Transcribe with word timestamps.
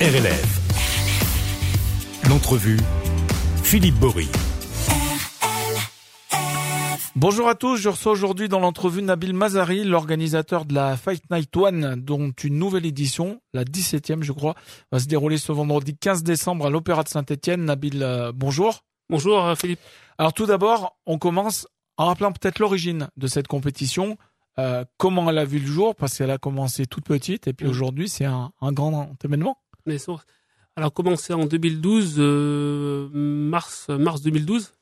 RLF. 0.00 0.60
L'entrevue, 2.28 2.78
Philippe 3.62 3.96
Bory. 3.96 4.28
Bonjour 7.16 7.48
à 7.48 7.54
tous, 7.54 7.76
je 7.76 7.90
reçois 7.90 8.12
aujourd'hui 8.12 8.48
dans 8.48 8.60
l'entrevue 8.60 9.02
Nabil 9.02 9.34
Mazari, 9.34 9.84
l'organisateur 9.84 10.64
de 10.64 10.74
la 10.74 10.96
Fight 10.96 11.22
Night 11.30 11.54
One, 11.54 11.96
dont 11.96 12.30
une 12.42 12.58
nouvelle 12.58 12.86
édition, 12.86 13.40
la 13.52 13.64
17e 13.64 14.22
je 14.22 14.32
crois, 14.32 14.54
va 14.90 15.00
se 15.00 15.06
dérouler 15.06 15.36
ce 15.36 15.52
vendredi 15.52 15.94
15 15.94 16.22
décembre 16.22 16.66
à 16.66 16.70
l'Opéra 16.70 17.02
de 17.02 17.08
Saint-Etienne. 17.08 17.66
Nabil, 17.66 18.02
euh, 18.02 18.32
bonjour. 18.34 18.84
Bonjour 19.10 19.44
euh, 19.44 19.54
Philippe. 19.54 19.80
Alors 20.16 20.32
tout 20.32 20.46
d'abord, 20.46 20.96
on 21.04 21.18
commence 21.18 21.68
en 21.98 22.06
rappelant 22.06 22.32
peut-être 22.32 22.58
l'origine 22.58 23.08
de 23.18 23.26
cette 23.26 23.48
compétition, 23.48 24.16
euh, 24.58 24.84
comment 24.96 25.28
elle 25.28 25.36
a 25.38 25.44
vu 25.44 25.58
le 25.58 25.66
jour, 25.66 25.94
parce 25.94 26.16
qu'elle 26.16 26.30
a 26.30 26.38
commencé 26.38 26.86
toute 26.86 27.04
petite, 27.04 27.48
et 27.48 27.52
puis 27.52 27.66
Mm. 27.66 27.70
aujourd'hui 27.70 28.08
c'est 28.08 28.24
un, 28.24 28.50
un 28.62 28.72
grand 28.72 29.14
événement. 29.22 29.58
Alors 30.76 30.92
commencé 30.92 31.32
en 31.32 31.46
2012, 31.46 32.14
euh, 32.18 33.08
mars 33.12 33.88
mars 33.88 34.22
2012, 34.22 34.72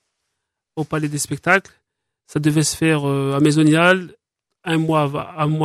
au 0.77 0.85
Palais 0.85 1.09
des 1.09 1.19
Spectacles. 1.19 1.73
Ça 2.27 2.41
devait 2.41 2.63
se 2.63 2.77
faire 2.77 3.09
euh, 3.09 3.35
à 3.35 3.41
Maisonial. 3.41 4.15
Un 4.65 4.77
mois, 4.77 5.03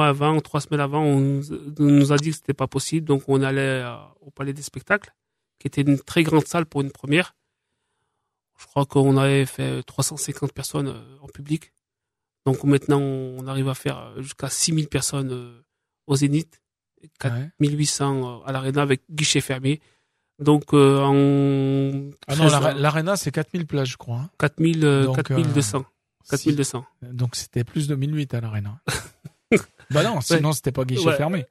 avant, 0.08 0.40
trois 0.40 0.62
semaines 0.62 0.80
avant, 0.80 1.04
on 1.04 1.42
nous, 1.80 2.12
a 2.14 2.18
dit 2.18 2.30
que 2.30 2.38
c'était 2.38 2.54
pas 2.54 2.68
possible, 2.68 3.06
donc 3.06 3.24
on 3.28 3.42
allait 3.42 3.84
euh, 3.84 3.96
au 4.22 4.32
Palais 4.32 4.54
des 4.54 4.62
Spectacles, 4.62 5.14
qui 5.60 5.68
était 5.68 5.82
une 5.82 6.00
très 6.00 6.24
grande 6.24 6.48
salle 6.48 6.66
pour 6.66 6.82
une 6.82 6.92
première. 6.92 7.36
Je 8.58 8.66
crois 8.66 8.86
qu'on 8.86 9.18
avait 9.18 9.46
fait 9.46 9.84
350 9.84 10.54
personnes 10.54 10.96
en 11.22 11.28
public. 11.28 11.74
Donc 12.46 12.64
maintenant, 12.64 13.02
on 13.02 13.46
arrive 13.46 13.68
à 13.68 13.74
faire 13.74 14.14
jusqu'à 14.22 14.50
6000 14.50 14.88
personnes 14.88 15.64
au 16.08 16.16
Zénith. 16.16 16.63
Quatre- 17.20 17.36
Ouais. 17.36 17.50
1800 17.60 18.44
à 18.46 18.52
l'Arena 18.52 18.82
avec 18.82 19.02
guichet 19.10 19.42
fermé. 19.42 19.82
Donc 20.40 20.74
euh, 20.74 21.02
en 21.02 22.12
Ah 22.28 22.36
non, 22.36 22.48
13 22.48 22.52
l'Are- 22.52 22.76
l'Arena 22.76 23.16
c'est 23.16 23.32
4000 23.32 23.66
places 23.68 23.90
je 23.90 23.98
crois. 23.98 24.18
hein. 24.18 24.30
4000 24.40 24.84
euh, 24.86 25.06
Donc, 25.06 25.16
4200. 25.24 25.86
Si- 26.24 26.30
4200. 26.30 26.86
Donc 27.04 27.36
c'était 27.36 27.64
plus 27.64 27.88
de 27.88 27.96
1008 27.96 28.34
à 28.34 28.42
l'Arena. 28.42 28.80
bah 29.92 30.04
non, 30.04 30.22
sinon 30.22 30.52
c'était 30.54 30.72
pas 30.72 30.86
guichet 30.86 31.06
Ouais. 31.08 31.16
fermé. 31.16 31.46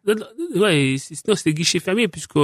Ouais, 0.56 0.96
sinon 0.98 1.36
c'était 1.36 1.54
guichet 1.54 1.78
fermé 1.78 2.08
puisque 2.08 2.36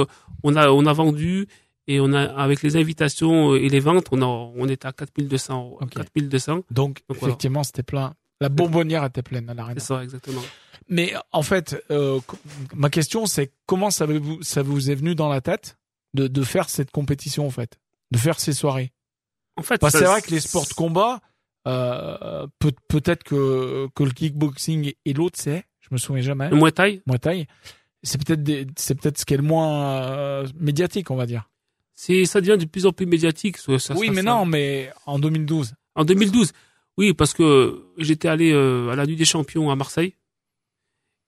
on 0.43 0.55
a 0.55 0.69
on 0.69 0.85
a 0.85 0.93
vendu 0.93 1.47
et 1.87 1.99
on 1.99 2.13
a 2.13 2.23
avec 2.23 2.61
les 2.61 2.77
invitations 2.77 3.55
et 3.55 3.67
les 3.67 3.79
ventes, 3.79 4.07
on 4.11 4.21
a 4.21 4.25
on 4.25 4.67
était 4.69 4.87
à 4.87 4.93
4200 4.93 5.77
Ok. 5.81 5.89
4200. 5.95 6.55
Donc, 6.55 6.65
Donc, 6.71 6.97
voilà. 7.09 7.27
effectivement 7.33 7.63
c'était 7.63 7.83
plein. 7.83 8.13
La 8.41 8.49
bonbonnière 8.49 9.03
était 9.05 9.21
pleine 9.21 9.49
à 9.49 9.53
l'Arena. 9.53 9.79
C'est 9.79 9.87
ça 9.87 10.03
exactement. 10.03 10.41
Mais 10.87 11.13
en 11.31 11.41
fait, 11.43 11.83
euh, 11.91 12.19
ma 12.73 12.89
question 12.89 13.25
c'est 13.25 13.51
comment 13.65 13.91
ça 13.91 14.05
vous, 14.05 14.41
ça 14.41 14.61
vous 14.63 14.89
est 14.89 14.95
venu 14.95 15.13
dans 15.15 15.29
la 15.29 15.41
tête 15.41 15.77
de, 16.13 16.27
de 16.27 16.43
faire 16.43 16.69
cette 16.69 16.89
compétition 16.91 17.45
en 17.45 17.51
fait, 17.51 17.77
de 18.11 18.17
faire 18.17 18.39
ces 18.39 18.53
soirées? 18.53 18.91
En 19.57 19.61
fait, 19.61 19.77
Parce 19.79 19.93
que 19.93 19.99
ça- 19.99 20.05
c'est 20.05 20.11
vrai 20.11 20.21
que 20.21 20.31
les 20.31 20.39
sports 20.39 20.65
de 20.67 20.73
combat, 20.73 21.19
euh, 21.67 22.47
peut, 22.59 22.71
peut-être 22.87 23.23
que, 23.23 23.87
que 23.93 24.03
le 24.03 24.11
kickboxing 24.11 24.93
et 25.05 25.13
l'autre 25.13 25.37
c'est, 25.39 25.65
je 25.81 25.89
me 25.91 25.97
souviens 25.97 26.21
jamais, 26.23 26.49
le 26.49 26.55
Muay 26.55 26.71
Thai, 26.71 27.01
Muay 27.05 27.19
Thai, 27.19 27.47
c'est 28.01 28.23
peut-être 28.23 28.41
des- 28.41 28.65
c'est 28.77 28.95
peut-être 28.95 29.17
ce 29.17 29.25
qui 29.25 29.33
est 29.33 29.37
le 29.37 29.43
moins 29.43 29.83
euh, 30.11 30.47
médiatique 30.55 31.11
on 31.11 31.15
va 31.17 31.25
dire. 31.25 31.49
c'est 31.93 32.25
ça 32.25 32.39
devient 32.39 32.57
de 32.57 32.65
plus 32.65 32.85
en 32.85 32.93
plus 32.93 33.05
médiatique. 33.05 33.57
ça- 33.57 33.77
ça- 33.77 33.93
oui, 33.95 34.07
ça- 34.07 34.13
mais 34.13 34.21
ça- 34.21 34.29
non, 34.29 34.45
mais 34.45 34.91
en 35.05 35.19
2012. 35.19 35.73
En 35.95 36.05
2012, 36.05 36.53
oui, 36.99 37.13
parce 37.13 37.33
que 37.33 37.81
j'étais 37.97 38.27
allé 38.27 38.51
euh, 38.51 38.89
à 38.89 38.95
la 38.97 39.05
Nuit 39.05 39.15
des 39.15 39.23
Champions 39.23 39.71
à 39.71 39.75
Marseille 39.77 40.15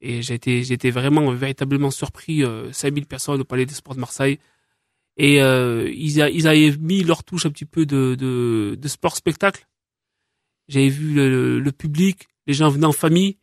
et 0.01 0.21
j'ai 0.21 0.33
été 0.33 0.91
vraiment 0.91 1.31
véritablement 1.31 1.91
surpris. 1.91 2.43
Euh, 2.43 2.73
5000 2.73 3.05
personnes 3.05 3.39
au 3.39 3.45
Palais 3.45 3.65
des 3.65 3.73
Sports 3.73 3.95
de 3.95 4.01
Marseille 4.01 4.37
et 5.15 5.41
euh, 5.41 5.89
ils, 5.95 6.17
ils 6.33 6.47
avaient 6.49 6.75
mis 6.77 7.03
leur 7.05 7.23
touche 7.23 7.45
un 7.45 7.51
petit 7.51 7.63
peu 7.63 7.85
de, 7.85 8.15
de, 8.15 8.75
de 8.77 8.87
sport 8.89 9.15
spectacle. 9.15 9.65
J'avais 10.67 10.89
vu 10.89 11.13
le, 11.13 11.71
public, 11.71 12.27
les 12.47 12.53
gens 12.53 12.67
venaient 12.69 12.85
en 12.85 12.91
famille 12.91 13.37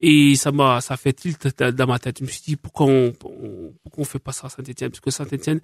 et 0.00 0.34
ça 0.34 0.50
m'a, 0.50 0.80
ça 0.80 0.96
fait 0.96 1.12
tilt 1.12 1.46
dans 1.60 1.86
ma 1.86 2.00
tête. 2.00 2.18
Je 2.18 2.24
me 2.24 2.28
suis 2.28 2.42
dit 2.42 2.56
pourquoi 2.56 2.86
on, 2.86 3.12
on- 3.24 3.72
pourquoi 3.84 4.02
on 4.02 4.04
fait 4.04 4.18
pas 4.18 4.32
ça 4.32 4.48
à 4.48 4.50
Saint-Étienne? 4.50 4.90
Parce 4.90 5.00
que 5.00 5.12
Saint-Étienne, 5.12 5.60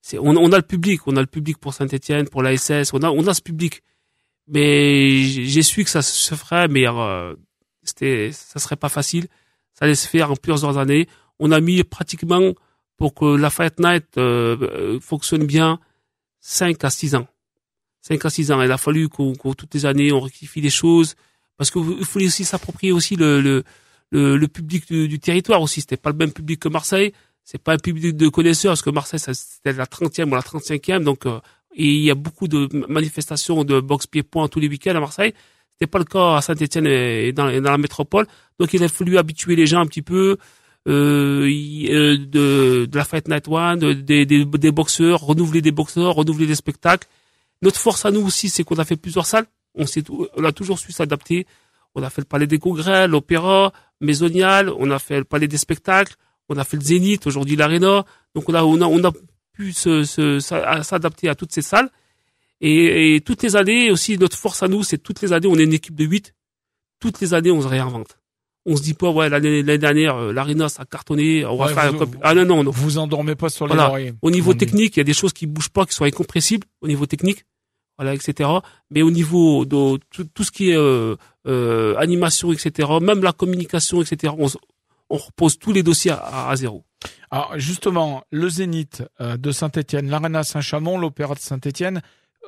c'est, 0.00 0.18
on, 0.18 0.52
a 0.52 0.56
le 0.56 0.62
public, 0.62 1.06
on 1.06 1.16
a 1.16 1.20
le 1.20 1.26
public 1.26 1.58
pour 1.58 1.74
Saint-Étienne, 1.74 2.28
pour 2.30 2.42
la 2.42 2.56
SS, 2.56 2.94
on 2.94 3.02
a, 3.02 3.10
on 3.10 3.26
a 3.26 3.34
ce 3.34 3.42
public 3.42 3.82
mais 4.46 5.22
j'ai 5.24 5.62
su 5.62 5.84
que 5.84 5.90
ça 5.90 6.02
se 6.02 6.34
ferait, 6.34 6.68
mais 6.68 6.86
euh, 6.86 7.34
c'était, 7.82 8.30
ça 8.32 8.58
serait 8.58 8.76
pas 8.76 8.88
facile. 8.88 9.26
Ça 9.72 9.84
allait 9.86 9.94
se 9.94 10.06
faire 10.08 10.30
en 10.30 10.36
plusieurs 10.36 10.78
années. 10.78 11.08
On 11.38 11.50
a 11.50 11.60
mis 11.60 11.82
pratiquement 11.84 12.52
pour 12.96 13.14
que 13.14 13.24
la 13.36 13.50
Fight 13.50 13.78
Night 13.80 14.06
euh, 14.18 14.56
euh, 14.60 15.00
fonctionne 15.00 15.44
bien 15.46 15.80
5 16.40 16.84
à 16.84 16.90
6 16.90 17.14
ans. 17.16 17.26
5 18.02 18.24
à 18.24 18.30
6 18.30 18.52
ans. 18.52 18.62
Il 18.62 18.70
a 18.70 18.78
fallu 18.78 19.08
qu'on, 19.08 19.34
qu'on- 19.34 19.54
toutes 19.54 19.74
les 19.74 19.86
années 19.86 20.12
on 20.12 20.20
rectifie 20.20 20.60
les 20.60 20.70
choses 20.70 21.14
parce 21.56 21.70
que 21.70 21.78
vous- 21.78 21.96
il 21.98 22.04
faut 22.04 22.20
aussi 22.20 22.44
s'approprier 22.44 22.92
aussi 22.92 23.16
le, 23.16 23.40
le, 23.40 23.64
le, 24.10 24.36
le 24.36 24.48
public 24.48 24.92
du, 24.92 25.18
territoire 25.18 25.60
aussi. 25.62 25.80
C'était 25.80 25.96
pas 25.96 26.10
le 26.10 26.16
même 26.16 26.32
public 26.32 26.60
que 26.60 26.68
Marseille. 26.68 27.12
C'est 27.42 27.58
pas 27.62 27.72
un 27.74 27.78
public 27.78 28.16
de 28.16 28.28
connaisseurs 28.28 28.70
parce 28.72 28.82
que 28.82 28.90
Marseille 28.90 29.18
c'était 29.20 29.72
la 29.72 29.86
30e 29.86 30.30
ou 30.30 30.34
la 30.34 30.40
35e 30.40 31.02
donc 31.02 31.26
euh, 31.26 31.40
et 31.76 31.86
il 31.86 32.02
y 32.02 32.10
a 32.10 32.14
beaucoup 32.14 32.48
de 32.48 32.68
manifestations 32.88 33.64
de 33.64 33.80
boxe 33.80 34.06
pied-point 34.06 34.48
tous 34.48 34.60
les 34.60 34.68
week-ends 34.68 34.94
à 34.94 35.00
Marseille. 35.00 35.34
C'était 35.72 35.90
pas 35.90 35.98
le 35.98 36.04
cas 36.04 36.36
à 36.36 36.40
Saint-Etienne 36.40 36.86
et 36.86 37.32
dans, 37.32 37.46
la 37.46 37.78
métropole. 37.78 38.26
Donc 38.60 38.72
il 38.74 38.84
a 38.84 38.88
fallu 38.88 39.18
habituer 39.18 39.56
les 39.56 39.66
gens 39.66 39.80
un 39.80 39.86
petit 39.86 40.02
peu 40.02 40.36
euh, 40.86 41.50
euh, 41.90 42.16
de, 42.16 42.88
la 42.92 43.04
Fight 43.04 43.26
Night 43.28 43.48
One, 43.48 43.80
de- 43.80 44.24
des, 44.24 44.70
boxeurs, 44.70 45.20
renouveler 45.20 45.62
des 45.62 45.72
boxeurs, 45.72 46.14
renouveler 46.14 46.46
des 46.46 46.54
spectacles. 46.54 47.08
Notre 47.62 47.80
force 47.80 48.04
à 48.04 48.12
nous 48.12 48.24
aussi, 48.24 48.48
c'est 48.48 48.62
qu'on 48.62 48.76
a 48.76 48.84
fait 48.84 48.96
plusieurs 48.96 49.26
salles. 49.26 49.46
On, 49.74 50.44
a 50.44 50.52
toujours 50.52 50.78
su 50.78 50.92
s'adapter. 50.92 51.46
On 51.96 52.02
a 52.02 52.10
fait 52.10 52.20
le 52.20 52.26
Palais 52.26 52.46
des 52.46 52.58
Congrès, 52.58 53.08
l'Opéra, 53.08 53.72
Maisonial, 54.00 54.70
on 54.78 54.90
a 54.90 54.98
fait 55.00 55.18
le 55.18 55.24
Palais 55.24 55.48
des 55.48 55.56
Spectacles, 55.56 56.14
on 56.48 56.56
a 56.56 56.64
fait 56.64 56.76
le 56.76 56.82
Zénith, 56.82 57.26
aujourd'hui 57.26 57.56
l'Arena. 57.56 58.04
Donc 58.34 58.48
on 58.48 58.54
a 58.54 59.12
pu 59.54 59.72
se, 59.72 60.02
se- 60.04 60.40
s'adapter 60.40 61.28
à 61.28 61.34
toutes 61.34 61.52
ces 61.52 61.62
salles. 61.62 61.88
Et, 62.60 63.16
et 63.16 63.20
toutes 63.20 63.42
les 63.42 63.56
années 63.56 63.90
aussi, 63.90 64.16
notre 64.18 64.36
force 64.38 64.62
à 64.62 64.68
nous, 64.68 64.82
c'est 64.82 64.98
toutes 64.98 65.20
les 65.22 65.32
années, 65.32 65.48
on 65.48 65.56
est 65.56 65.64
une 65.64 65.72
équipe 65.72 65.94
de 65.94 66.04
8. 66.04 66.34
Toutes 67.00 67.20
les 67.20 67.34
années, 67.34 67.50
on 67.50 67.60
se 67.62 67.66
réinvente. 67.68 68.18
On 68.66 68.76
se 68.76 68.82
dit 68.82 68.94
pas, 68.94 69.10
ouais, 69.10 69.28
l'année, 69.28 69.62
dernière, 69.76 70.16
euh, 70.16 70.32
l'Arena, 70.32 70.70
ça 70.70 70.82
a 70.82 70.86
cartonné, 70.86 71.44
on 71.44 71.56
va 71.56 71.66
Ouais, 71.66 71.74
faire 71.74 71.92
vous- 71.92 72.04
un. 72.04 72.08
Ah 72.22 72.34
non, 72.34 72.46
non, 72.46 72.64
non. 72.64 72.70
Vous 72.70 72.96
endormez 72.96 73.34
pas 73.34 73.50
sur 73.50 73.66
les 73.66 73.74
Voilà. 73.74 73.92
Au 74.22 74.30
niveau 74.30 74.54
technique, 74.54 74.96
il 74.96 75.00
y 75.00 75.02
a 75.02 75.04
des 75.04 75.12
choses 75.12 75.34
qui 75.34 75.46
bougent 75.46 75.68
pas, 75.68 75.84
qui 75.84 75.94
sont 75.94 76.04
incompressibles 76.04 76.66
au 76.80 76.88
niveau 76.88 77.04
technique, 77.04 77.44
voilà, 77.98 78.14
etc. 78.14 78.48
Mais 78.90 79.02
au 79.02 79.10
niveau 79.10 79.66
de 79.66 79.98
tout, 80.10 80.24
tout 80.32 80.44
ce 80.44 80.50
qui 80.50 80.70
est 80.70 80.76
euh, 80.76 81.16
euh, 81.46 81.94
animation, 81.98 82.52
etc., 82.52 82.88
même 83.02 83.22
la 83.22 83.32
communication, 83.32 84.00
etc., 84.00 84.32
on, 84.38 84.46
on 85.10 85.16
repose 85.16 85.58
tous 85.58 85.72
les 85.72 85.82
dossiers 85.82 86.12
à, 86.12 86.48
à 86.48 86.56
zéro. 86.56 86.84
Alors 87.30 87.52
justement, 87.56 88.24
le 88.30 88.48
Zénith 88.48 89.02
euh, 89.20 89.36
de 89.36 89.50
Saint-Étienne, 89.52 90.08
l'Arena 90.08 90.42
Saint-Chamond, 90.44 90.98
l'Opéra 90.98 91.34
de 91.34 91.40
Saint-Étienne, 91.40 92.00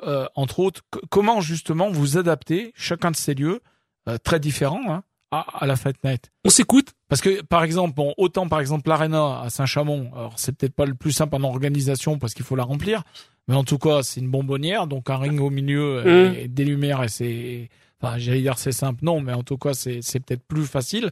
euh, 0.06 0.26
entre 0.34 0.60
autres, 0.60 0.82
comment 1.10 1.40
justement 1.40 1.90
vous 1.90 2.18
adaptez 2.18 2.72
chacun 2.74 3.10
de 3.10 3.16
ces 3.16 3.34
lieux 3.34 3.60
euh, 4.08 4.18
très 4.22 4.38
différents 4.40 4.92
hein, 4.92 5.02
à, 5.30 5.40
à 5.58 5.66
la 5.66 5.76
Fête 5.76 5.96
Night 6.04 6.30
On 6.44 6.50
s'écoute. 6.50 6.92
Parce 7.08 7.20
que 7.20 7.42
par 7.42 7.64
exemple, 7.64 7.94
bon, 7.94 8.14
autant 8.16 8.46
par 8.48 8.60
exemple 8.60 8.88
l'Arena 8.88 9.40
à 9.42 9.50
Saint-Chamond, 9.50 10.10
alors 10.14 10.34
c'est 10.36 10.52
peut-être 10.56 10.74
pas 10.74 10.86
le 10.86 10.94
plus 10.94 11.12
simple 11.12 11.34
en 11.36 11.42
organisation 11.44 12.18
parce 12.18 12.34
qu'il 12.34 12.44
faut 12.44 12.56
la 12.56 12.64
remplir, 12.64 13.02
mais 13.48 13.54
en 13.54 13.64
tout 13.64 13.78
cas 13.78 14.02
c'est 14.02 14.20
une 14.20 14.30
bonbonnière, 14.30 14.86
donc 14.86 15.08
un 15.10 15.16
ring 15.18 15.40
au 15.40 15.50
milieu 15.50 16.02
Mm. 16.04 16.34
et 16.38 16.48
des 16.48 16.64
lumières 16.64 17.02
et 17.02 17.08
c'est, 17.08 17.68
enfin 18.00 18.18
j'allais 18.18 18.40
dire 18.42 18.58
c'est 18.58 18.72
simple, 18.72 19.04
non, 19.04 19.20
mais 19.20 19.32
en 19.32 19.42
tout 19.42 19.56
cas 19.58 19.72
c'est 19.74 20.00
c'est 20.02 20.20
peut-être 20.20 20.42
plus 20.46 20.66
facile 20.66 21.10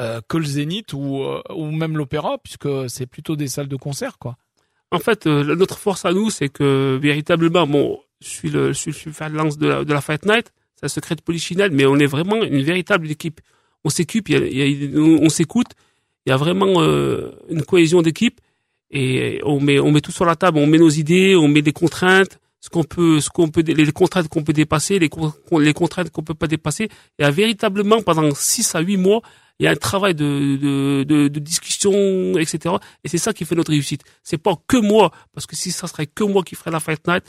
euh, 0.00 0.20
que 0.28 0.36
le 0.36 0.44
Zénith 0.44 0.92
ou 0.92 1.22
euh, 1.22 1.42
ou 1.54 1.70
même 1.70 1.96
l'Opéra 1.96 2.38
puisque 2.42 2.68
c'est 2.88 3.06
plutôt 3.06 3.36
des 3.36 3.48
salles 3.48 3.68
de 3.68 3.76
concert 3.76 4.18
quoi. 4.18 4.36
En 4.94 5.00
fait, 5.00 5.26
euh, 5.26 5.56
notre 5.56 5.76
force 5.76 6.04
à 6.04 6.12
nous, 6.12 6.30
c'est 6.30 6.48
que 6.48 6.96
véritablement, 7.02 7.66
bon, 7.66 7.98
je 8.20 8.28
suis 8.28 8.48
le, 8.48 8.68
je 8.68 8.78
suis, 8.78 8.92
le 9.06 9.12
fer 9.12 9.28
de 9.28 9.34
lance 9.34 9.58
de 9.58 9.66
la, 9.66 9.84
de 9.84 9.92
la 9.92 10.00
Fight 10.00 10.24
Night, 10.24 10.52
c'est 10.76 10.86
un 10.86 10.88
secret 10.88 11.16
de 11.16 11.20
Polichinelle, 11.20 11.72
mais 11.72 11.84
on 11.84 11.96
est 11.96 12.06
vraiment 12.06 12.42
une 12.44 12.62
véritable 12.62 13.10
équipe. 13.10 13.40
On 13.82 13.90
s'équipe, 13.90 14.28
on, 14.30 15.28
s'écoute, 15.28 15.72
il 16.24 16.30
y 16.30 16.32
a 16.32 16.36
vraiment 16.36 16.80
euh, 16.80 17.32
une 17.48 17.62
cohésion 17.62 18.02
d'équipe 18.02 18.40
et 18.90 19.40
on 19.44 19.60
met, 19.60 19.80
on 19.80 19.90
met 19.90 20.00
tout 20.00 20.12
sur 20.12 20.24
la 20.24 20.36
table, 20.36 20.58
on 20.58 20.66
met 20.66 20.78
nos 20.78 20.88
idées, 20.88 21.34
on 21.34 21.48
met 21.48 21.60
des 21.60 21.72
contraintes, 21.72 22.38
ce 22.60 22.70
qu'on 22.70 22.84
peut, 22.84 23.20
ce 23.20 23.28
qu'on 23.30 23.48
peut, 23.48 23.62
les 23.66 23.92
contraintes 23.92 24.28
qu'on 24.28 24.44
peut 24.44 24.52
dépasser, 24.52 25.00
les, 25.00 25.10
les 25.58 25.74
contraintes 25.74 26.10
qu'on 26.10 26.22
peut 26.22 26.34
pas 26.34 26.46
dépasser. 26.46 26.88
Y 27.18 27.24
a 27.24 27.30
véritablement 27.32 28.00
pendant 28.00 28.32
6 28.32 28.76
à 28.76 28.80
8 28.80 28.96
mois, 28.96 29.22
il 29.58 29.64
y 29.64 29.66
a 29.66 29.70
un 29.70 29.76
travail 29.76 30.14
de, 30.14 30.56
de, 30.56 31.04
de, 31.04 31.28
de 31.28 31.38
discussion, 31.40 31.92
etc. 32.38 32.74
Et 33.04 33.08
c'est 33.08 33.18
ça 33.18 33.32
qui 33.32 33.44
fait 33.44 33.54
notre 33.54 33.70
réussite. 33.70 34.02
C'est 34.22 34.38
pas 34.38 34.54
que 34.66 34.76
moi, 34.76 35.10
parce 35.32 35.46
que 35.46 35.54
si 35.56 35.70
ça 35.70 35.86
serait 35.86 36.06
que 36.06 36.24
moi 36.24 36.42
qui 36.42 36.54
ferais 36.56 36.70
la 36.72 36.80
Fight 36.80 37.06
Night, 37.06 37.24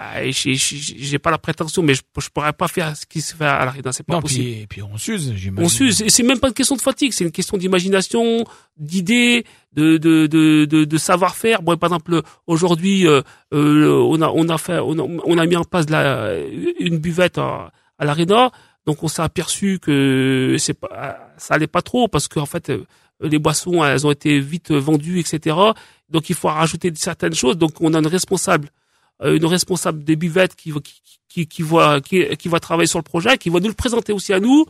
euh, 0.00 0.30
j'ai- 0.32 1.18
pas 1.18 1.30
la 1.30 1.38
prétention, 1.38 1.82
mais 1.82 1.94
je, 1.94 2.00
je 2.20 2.28
pourrais 2.30 2.52
pas 2.54 2.68
faire 2.68 2.96
ce 2.96 3.04
qui 3.06 3.20
se 3.20 3.34
fait 3.34 3.44
à 3.44 3.64
l'arena, 3.64 3.92
c'est 3.92 4.04
pas 4.06 4.14
Non, 4.14 4.22
possible. 4.22 4.44
puis, 4.44 4.66
puis 4.68 4.82
on 4.82 4.96
s'use, 4.96 5.32
j'imagine. 5.34 5.64
On 5.64 5.68
s'use. 5.68 6.00
Et 6.02 6.08
c'est 6.10 6.22
même 6.22 6.38
pas 6.38 6.48
une 6.48 6.54
question 6.54 6.76
de 6.76 6.80
fatigue, 6.80 7.12
c'est 7.12 7.24
une 7.24 7.32
question 7.32 7.56
d'imagination, 7.58 8.44
d'idées, 8.76 9.44
de, 9.72 9.98
de, 9.98 10.26
de, 10.26 10.64
de, 10.64 10.84
de 10.84 10.98
savoir-faire. 10.98 11.62
Bon, 11.62 11.76
par 11.76 11.88
exemple, 11.90 12.22
aujourd'hui, 12.46 13.06
euh, 13.06 13.20
euh, 13.52 13.90
on 14.08 14.20
a, 14.22 14.28
on 14.28 14.48
a 14.48 14.58
fait, 14.58 14.78
on 14.78 14.98
a, 14.98 15.02
on 15.24 15.38
a 15.38 15.46
mis 15.46 15.56
en 15.56 15.64
place 15.64 15.90
la, 15.90 16.34
une 16.78 16.98
buvette 16.98 17.36
à, 17.38 17.70
à 17.98 18.04
l'aréna. 18.04 18.50
Donc, 18.86 19.02
on 19.02 19.08
s'est 19.08 19.22
aperçu 19.22 19.78
que 19.78 20.56
c'est 20.58 20.74
pas, 20.74 21.18
ça 21.36 21.54
allait 21.54 21.66
pas 21.66 21.82
trop 21.82 22.08
parce 22.08 22.28
qu'en 22.28 22.46
fait, 22.46 22.70
euh, 22.70 22.84
les 23.20 23.38
boissons, 23.38 23.84
elles 23.84 24.06
ont 24.06 24.10
été 24.10 24.40
vite 24.40 24.72
vendues, 24.72 25.20
etc. 25.20 25.56
Donc, 26.08 26.30
il 26.30 26.34
faut 26.34 26.48
rajouter 26.48 26.92
certaines 26.94 27.34
choses. 27.34 27.58
Donc, 27.58 27.80
on 27.80 27.94
a 27.94 27.98
une 27.98 28.06
responsable, 28.06 28.70
euh, 29.22 29.36
une 29.36 29.46
responsable 29.46 30.02
des 30.04 30.16
buvettes 30.16 30.56
qui, 30.56 30.72
qui, 30.72 31.02
qui, 31.28 31.46
qui 31.46 31.62
va, 31.62 32.00
qui, 32.00 32.24
qui 32.36 32.48
va 32.48 32.58
travailler 32.60 32.86
sur 32.86 32.98
le 32.98 33.04
projet, 33.04 33.36
qui 33.38 33.50
va 33.50 33.60
nous 33.60 33.68
le 33.68 33.74
présenter 33.74 34.12
aussi 34.12 34.32
à 34.32 34.40
nous 34.40 34.66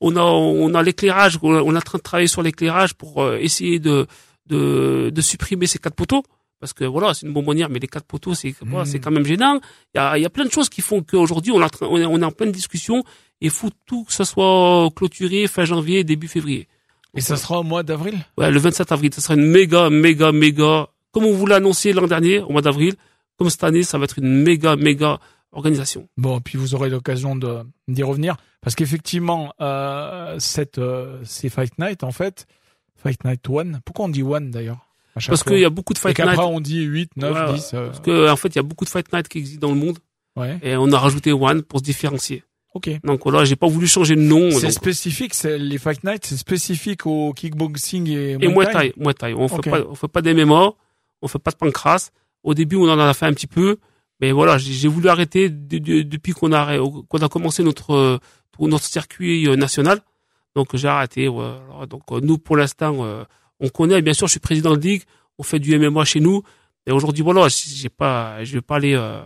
on 0.00 0.16
a 0.16 0.22
on 0.22 0.74
a 0.74 0.82
l'éclairage 0.82 1.38
on 1.42 1.74
est 1.74 1.78
en 1.78 1.80
train 1.80 1.98
de 1.98 2.02
travailler 2.02 2.26
sur 2.26 2.42
l'éclairage 2.42 2.94
pour 2.94 3.22
euh, 3.22 3.36
essayer 3.38 3.78
de, 3.78 4.06
de 4.46 5.10
de 5.14 5.20
supprimer 5.20 5.66
ces 5.66 5.78
quatre 5.78 5.94
poteaux 5.94 6.22
parce 6.60 6.72
que 6.72 6.84
voilà 6.84 7.14
c'est 7.14 7.26
une 7.26 7.32
bonbonnière 7.32 7.68
mais 7.70 7.78
les 7.78 7.88
quatre 7.88 8.04
poteaux 8.06 8.34
c'est 8.34 8.54
voilà, 8.60 8.84
Mhm. 8.84 8.90
c'est 8.90 9.00
quand 9.00 9.10
même 9.10 9.24
gênant. 9.24 9.58
Il 9.94 9.98
y 9.98 10.00
a 10.00 10.18
il 10.18 10.22
y 10.22 10.26
a 10.26 10.30
plein 10.30 10.44
de 10.44 10.50
choses 10.52 10.68
qui 10.68 10.82
font 10.82 11.02
qu'aujourd'hui 11.02 11.52
on 11.52 11.60
est 11.60 11.64
en 11.82 12.10
on 12.12 12.22
est, 12.22 12.34
pleine 12.36 12.52
discussion 12.52 13.00
et 13.40 13.46
il 13.46 13.50
faut 13.50 13.70
tout 13.86 14.04
que 14.04 14.12
ce 14.12 14.24
soit 14.24 14.88
clôturé 14.94 15.46
fin 15.48 15.64
janvier 15.64 16.04
début 16.04 16.28
février. 16.28 16.68
Et 17.16 17.20
ça 17.22 17.36
sera 17.36 17.58
au 17.60 17.62
mois 17.64 17.82
d'avril? 17.82 18.16
Ouais 18.38 18.50
le 18.50 18.58
27 18.60 18.92
avril. 18.92 19.12
Ça 19.14 19.20
sera 19.20 19.34
une 19.34 19.46
méga 19.46 19.90
méga 19.90 20.30
méga 20.32 20.88
comme 21.12 21.24
on 21.24 21.32
vous 21.32 21.46
l'a 21.46 21.56
annoncé 21.56 21.92
l'an 21.92 22.06
dernier 22.06 22.38
au 22.40 22.50
mois 22.50 22.62
d'avril 22.62 22.94
comme 23.36 23.50
cette 23.50 23.64
année 23.64 23.82
ça 23.82 23.98
va 23.98 24.04
être 24.04 24.18
une 24.18 24.42
méga 24.42 24.76
méga 24.76 25.18
organisation. 25.52 26.08
Bon, 26.16 26.40
puis 26.40 26.56
vous 26.58 26.74
aurez 26.76 26.90
l'occasion 26.90 27.34
d'y 27.88 28.02
revenir. 28.04 28.36
Parce 28.60 28.76
qu'effectivement, 28.76 29.52
euh, 29.60 30.36
cette 30.38 30.78
euh, 30.78 31.18
ces 31.24 31.48
Fight 31.48 31.76
Night 31.78 32.04
en 32.04 32.12
fait, 32.12 32.46
Fight 32.94 33.24
Night 33.24 33.48
One. 33.48 33.80
Pourquoi 33.84 34.04
on 34.04 34.08
dit 34.10 34.22
One 34.22 34.50
d'ailleurs? 34.52 34.86
Parce 35.14 35.42
qu'il 35.44 35.58
y 35.58 35.64
a 35.64 35.70
beaucoup 35.70 35.92
de 35.92 35.98
Et 35.98 36.02
fight 36.02 36.16
qu'après 36.16 36.36
night 36.36 36.44
on 36.46 36.60
dit 36.60 36.82
8, 36.82 37.10
9, 37.16 37.32
Ouais, 37.48 37.54
10. 37.54 37.70
euh, 37.74 37.86
parce 37.86 38.00
que 38.00 38.30
en 38.30 38.36
fait 38.36 38.48
il 38.48 38.56
y 38.56 38.58
a 38.58 38.62
beaucoup 38.62 38.84
de 38.84 38.90
fight 38.90 39.12
night 39.12 39.28
qui 39.28 39.38
existent 39.38 39.66
dans 39.68 39.74
le 39.74 39.80
monde 39.80 39.98
ouais. 40.36 40.58
et 40.62 40.76
on 40.76 40.90
a 40.92 40.98
rajouté 40.98 41.32
One 41.32 41.62
pour 41.62 41.80
se 41.80 41.84
différencier. 41.84 42.44
Ok. 42.74 42.88
Donc 43.02 43.20
voilà, 43.24 43.44
j'ai 43.44 43.56
pas 43.56 43.66
voulu 43.66 43.88
changer 43.88 44.14
de 44.14 44.20
nom. 44.20 44.50
C'est 44.52 44.70
spécifique, 44.70 45.34
c'est 45.34 45.58
les 45.58 45.76
Fight 45.78 46.04
Night, 46.04 46.24
c'est 46.24 46.36
spécifique 46.36 47.04
au 47.04 47.32
kickboxing 47.32 48.08
et, 48.08 48.32
et 48.40 48.48
Muay 48.48 48.66
Thai, 48.70 48.92
Muay 48.96 49.12
Thai. 49.12 49.34
On 49.34 49.46
Ok. 49.46 49.64
fait 49.64 49.70
pas, 49.70 49.80
on 49.90 49.94
fait 49.96 50.06
pas 50.06 50.22
d'MMA, 50.22 50.70
on 51.20 51.26
fait 51.28 51.40
pas 51.40 51.50
de 51.50 51.56
pancras. 51.56 52.10
Au 52.44 52.54
début, 52.54 52.76
on 52.76 52.88
en 52.88 52.96
a 52.98 53.12
fait 53.12 53.26
un 53.26 53.32
petit 53.32 53.48
peu, 53.48 53.78
mais 54.20 54.30
voilà, 54.30 54.56
j'ai 54.56 54.86
voulu 54.86 55.08
arrêter 55.08 55.50
de- 55.50 55.78
de- 55.78 56.02
depuis 56.02 56.32
qu'on 56.32 56.52
a 56.52 56.78
qu'on 57.08 57.18
a 57.18 57.28
commencé 57.28 57.64
notre 57.64 57.90
euh, 57.92 58.18
notre 58.60 58.84
circuit 58.84 59.48
euh, 59.48 59.56
national. 59.56 59.98
Donc 60.54 60.76
j'ai 60.76 60.86
arrêté. 60.86 61.26
voilà. 61.26 61.58
Donc 61.88 62.02
euh, 62.12 62.20
nous, 62.22 62.38
pour 62.38 62.56
l'instant, 62.56 62.98
euh, 63.04 63.24
on 63.60 63.68
connaît. 63.68 64.02
Bien 64.02 64.14
sûr, 64.14 64.26
je 64.26 64.32
suis 64.32 64.40
président 64.40 64.76
de 64.76 64.80
ligue. 64.80 65.02
On 65.38 65.42
fait 65.42 65.58
du 65.58 65.78
MMA 65.78 66.04
chez 66.04 66.20
nous. 66.20 66.42
Et 66.86 66.92
aujourd'hui, 66.92 67.22
voilà, 67.22 67.48
j'ai 67.48 67.88
pas, 67.88 68.42
je 68.44 68.54
vais 68.54 68.60
pas 68.60 68.76
aller 68.76 68.94
euh, 68.94 69.20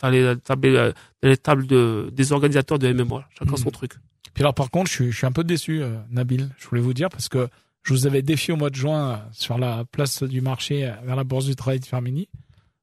dans 0.00 0.08
les 0.08 0.34
tables, 0.42 0.94
dans 1.22 1.28
les 1.28 1.36
tables 1.36 1.66
de, 1.66 2.10
des 2.12 2.32
organisateurs 2.32 2.78
de 2.78 2.92
MMA. 2.92 3.28
Chacun 3.38 3.56
son 3.56 3.70
truc. 3.70 3.92
Puis 4.34 4.42
alors 4.42 4.54
par 4.54 4.70
contre, 4.70 4.90
je 4.90 4.94
suis, 4.94 5.12
je 5.12 5.16
suis 5.16 5.26
un 5.26 5.32
peu 5.32 5.44
déçu, 5.44 5.82
euh, 5.82 5.98
Nabil. 6.10 6.48
Je 6.58 6.68
voulais 6.68 6.80
vous 6.80 6.94
dire 6.94 7.08
parce 7.08 7.28
que 7.28 7.48
je 7.82 7.92
vous 7.92 8.06
avais 8.06 8.22
défié 8.22 8.54
au 8.54 8.56
mois 8.56 8.70
de 8.70 8.74
juin 8.74 9.10
euh, 9.10 9.16
sur 9.32 9.58
la 9.58 9.84
place 9.84 10.22
du 10.22 10.40
marché 10.40 10.86
euh, 10.86 10.92
vers 11.04 11.16
la 11.16 11.24
bourse 11.24 11.46
du 11.46 11.56
travail 11.56 11.80
de 11.80 11.84
Firmini. 11.84 12.28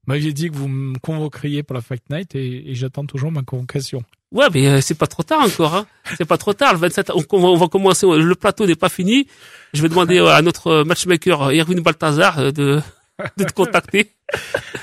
M'aviez 0.07 0.34
dit 0.34 0.50
que 0.50 0.56
vous 0.56 0.68
me 0.68 0.98
convoqueriez 1.00 1.62
pour 1.63 1.75
la 1.75 1.81
Fight 1.81 2.04
Night 2.10 2.34
et, 2.36 2.72
et 2.72 2.75
j'attends 2.75 3.06
toujours 3.06 3.31
ma 3.31 3.44
convocation. 3.44 4.01
Ouais, 4.31 4.46
mais 4.54 4.68
euh, 4.68 4.81
c'est 4.81 4.98
pas 4.98 5.07
trop 5.07 5.24
tard 5.24 5.42
encore. 5.44 5.75
Hein. 5.75 5.86
C'est 6.18 6.25
pas 6.25 6.38
trop 6.38 6.54
tard. 6.54 6.74
Le 6.74 6.80
27, 6.80 7.12
on, 7.12 7.24
on 7.31 7.57
va- 7.57 7.68
commencer. 7.68 8.06
Le 8.07 8.36
plateau 8.36 8.66
n'est 8.66 8.75
pas 8.75 8.90
fini. 8.90 9.28
Je 9.74 9.81
vais 9.81 9.90
demander 9.90 10.19
euh, 10.19 10.28
à 10.34 10.42
notre 10.42 10.68
euh, 10.68 10.84
matchmaker 10.84 11.51
Erwin 11.51 11.81
Balthazar 11.81 12.54
de, 12.54 12.80
de 13.38 13.44
te 13.44 13.54
contacter. 13.54 14.12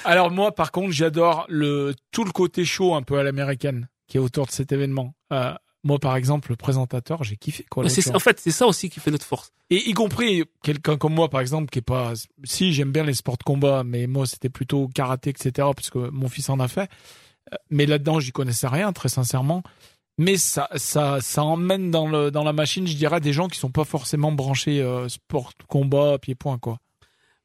Alors 0.05 0.31
moi, 0.31 0.53
par 0.55 0.71
contre, 0.73 0.93
j'adore 0.93 1.47
le 1.49 1.95
tout 2.13 2.25
le 2.25 2.33
côté 2.33 2.65
chaud 2.65 2.95
un 2.95 3.03
peu 3.03 3.19
à 3.19 3.23
l'américaine 3.23 3.89
qui 4.09 4.17
est 4.19 4.21
autour 4.21 4.47
de 4.47 4.53
cet 4.53 4.71
événement. 4.73 5.15
Euh, 5.33 5.53
moi, 5.87 5.99
par 5.99 6.17
exemple, 6.17 6.51
le 6.51 6.57
présentateur, 6.57 7.23
j'ai 7.25 7.37
kiffé 7.37 7.65
quoi. 7.71 7.89
C'est-. 7.89 8.15
En 8.15 8.19
fait, 8.19 8.41
c'est 8.41 8.51
ça 8.51 8.67
aussi 8.67 8.91
qui 8.91 8.99
fait 9.01 9.11
notre 9.13 9.25
force. 9.25 9.53
Et 9.71 9.89
y 9.89 9.93
compris 9.93 10.43
quelqu'un 10.63 10.97
comme 10.97 11.15
moi, 11.15 11.31
par 11.31 11.41
exemple, 11.41 11.71
qui 11.71 11.79
est 11.79 11.83
pas, 11.83 12.13
si 12.45 12.73
j'aime 12.73 12.91
bien 12.93 13.05
les 13.05 13.15
sports 13.15 13.39
de 13.39 13.45
combat, 13.45 13.85
mais 13.85 14.07
moi 14.07 14.27
c'était 14.27 14.49
plutôt 14.49 14.89
karaté, 14.89 15.31
etc., 15.31 15.53
parce 15.75 15.91
que 15.91 16.11
mon 16.11 16.29
fils 16.29 16.49
en 16.51 16.59
a 16.61 16.69
fait. 16.69 16.91
Euh, 17.53 17.57
Mais 17.71 17.87
là-dedans, 17.87 18.19
j'y 18.21 18.33
connaissais 18.33 18.67
rien, 18.67 18.93
très 18.93 19.09
sincèrement. 19.09 19.63
Mais 20.19 20.37
ça, 20.39 20.69
ça, 20.77 21.19
ça 21.21 21.45
emmène 21.45 21.91
dans 21.91 22.09
le, 22.09 22.31
dans 22.31 22.43
la 22.43 22.53
machine, 22.53 22.87
je 22.87 22.97
dirais, 22.97 23.21
des 23.21 23.33
gens 23.33 23.49
qui 23.49 23.59
sont 23.59 23.71
pas 23.71 23.85
forcément 23.85 24.33
branchés 24.33 24.81
euh, 24.81 25.09
sport, 25.09 25.53
combat, 25.69 26.19
pied-point, 26.19 26.59
quoi. 26.59 26.79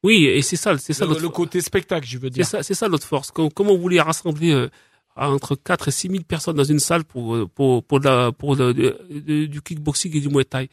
Oui, 0.02 0.24
et 0.24 0.42
c'est 0.42 0.56
ça, 0.56 0.76
c'est 0.78 0.94
ça 0.94 1.04
Le, 1.04 1.10
notre 1.10 1.22
le 1.22 1.28
côté 1.28 1.60
spectacle, 1.60 2.08
je 2.08 2.18
veux 2.18 2.28
C'est 2.28 2.34
dire. 2.34 2.46
ça, 2.46 2.62
c'est 2.64 2.74
ça 2.74 2.88
notre 2.88 3.06
force. 3.06 3.30
Comme, 3.30 3.52
comme 3.52 3.68
on 3.68 3.78
voulait 3.78 4.00
rassembler 4.00 4.50
euh, 4.50 4.68
entre 5.16 5.54
4 5.56 5.88
et 5.88 5.90
6 5.90 6.08
000 6.08 6.22
personnes 6.24 6.56
dans 6.56 6.64
une 6.64 6.78
salle 6.80 7.04
pour 7.04 7.34
euh, 7.36 7.46
pour 7.46 7.84
pour, 7.84 8.00
la, 8.00 8.32
pour 8.32 8.56
le- 8.56 9.46
du 9.46 9.60
kickboxing 9.62 10.16
et 10.16 10.20
du 10.20 10.28
muay 10.28 10.44
thai. 10.44 10.68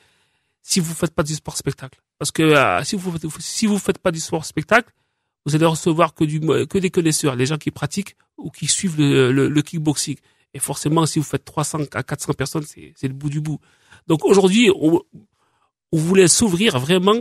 Si 0.61 0.79
vous 0.79 0.93
faites 0.93 1.13
pas 1.13 1.23
du 1.23 1.33
sport 1.35 1.57
spectacle, 1.57 1.99
parce 2.17 2.31
que 2.31 2.43
euh, 2.43 2.83
si 2.83 2.95
vous 2.95 3.13
si 3.39 3.65
vous 3.65 3.77
faites 3.79 3.97
pas 3.97 4.11
du 4.11 4.19
sport 4.19 4.45
spectacle, 4.45 4.91
vous 5.45 5.55
allez 5.55 5.65
recevoir 5.65 6.13
que 6.13 6.23
du 6.23 6.39
que 6.39 6.77
des 6.77 6.89
connaisseurs, 6.89 7.35
les 7.35 7.45
gens 7.45 7.57
qui 7.57 7.71
pratiquent 7.71 8.15
ou 8.37 8.49
qui 8.49 8.67
suivent 8.67 8.97
le, 8.99 9.31
le, 9.31 9.49
le 9.49 9.61
kickboxing. 9.61 10.17
Et 10.53 10.59
forcément, 10.59 11.05
si 11.05 11.19
vous 11.19 11.25
faites 11.25 11.45
300 11.45 11.79
à 11.93 12.03
400 12.03 12.33
personnes, 12.33 12.63
c'est 12.63 13.07
le 13.07 13.13
bout 13.13 13.29
du 13.29 13.39
bout. 13.39 13.59
Donc 14.07 14.25
aujourd'hui, 14.25 14.71
on, 14.75 14.99
on 15.91 15.97
voulait 15.97 16.27
s'ouvrir 16.27 16.79
vraiment 16.79 17.15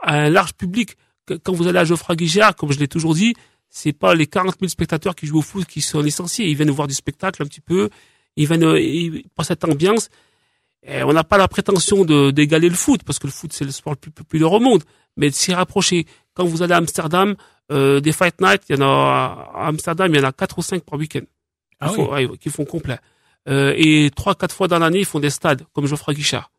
à 0.00 0.16
un 0.16 0.30
large 0.30 0.52
public. 0.54 0.96
Quand 1.42 1.52
vous 1.54 1.66
allez 1.66 1.78
à 1.78 1.84
Geoffroy 1.84 2.16
Guichard, 2.16 2.54
comme 2.56 2.72
je 2.72 2.78
l'ai 2.78 2.88
toujours 2.88 3.14
dit, 3.14 3.34
c'est 3.76 3.92
pas 3.92 4.14
les 4.14 4.26
40 4.28 4.54
000 4.60 4.68
spectateurs 4.68 5.16
qui 5.16 5.26
jouent 5.26 5.38
au 5.40 5.42
foot 5.42 5.66
qui 5.66 5.80
sont 5.80 6.00
licenciés. 6.00 6.46
Ils 6.46 6.54
viennent 6.56 6.70
voir 6.70 6.86
du 6.86 6.94
spectacle 6.94 7.42
un 7.42 7.46
petit 7.46 7.60
peu. 7.60 7.90
Ils 8.36 8.46
viennent 8.46 8.62
euh, 8.62 8.80
ils- 8.80 9.24
pour 9.34 9.44
cette 9.44 9.64
ambiance. 9.64 10.10
Et 10.86 11.02
on 11.02 11.12
n'a 11.12 11.24
pas 11.24 11.38
la 11.38 11.48
prétention 11.48 12.04
de 12.04 12.30
d'égaler 12.30 12.68
le 12.68 12.74
foot 12.76 13.02
parce 13.04 13.18
que 13.18 13.26
le 13.26 13.32
foot 13.32 13.52
c'est 13.52 13.64
le 13.64 13.72
sport 13.72 13.94
le 13.94 13.98
plus 13.98 14.10
populaire 14.12 14.52
au 14.52 14.60
monde, 14.60 14.82
mais 15.16 15.28
de 15.30 15.34
s'y 15.34 15.52
rapprocher. 15.52 16.06
Quand 16.34 16.44
vous 16.44 16.62
allez 16.62 16.74
à 16.74 16.76
Amsterdam, 16.76 17.34
euh, 17.72 17.98
des 18.00 18.12
fight 18.12 18.40
night, 18.40 18.62
il 18.68 18.76
y 18.76 18.78
en 18.78 18.82
a 18.82 19.50
à 19.54 19.66
Amsterdam, 19.68 20.12
il 20.14 20.20
y 20.20 20.24
en 20.24 20.28
a 20.28 20.32
quatre 20.32 20.58
ou 20.58 20.62
cinq 20.62 20.84
par 20.84 20.98
week-end 20.98 21.24
Ah 21.80 21.88
qui, 21.88 22.00
oui. 22.00 22.06
ouais, 22.26 22.38
qui 22.38 22.50
font 22.50 22.64
complet. 22.66 22.98
Euh, 23.48 23.74
et 23.76 24.10
trois 24.14 24.34
quatre 24.36 24.54
fois 24.54 24.68
dans 24.68 24.78
l'année, 24.78 25.00
ils 25.00 25.04
font 25.04 25.20
des 25.20 25.30
stades 25.30 25.62
comme 25.72 25.86
Geoffroy 25.86 26.14
Guichard 26.14 26.50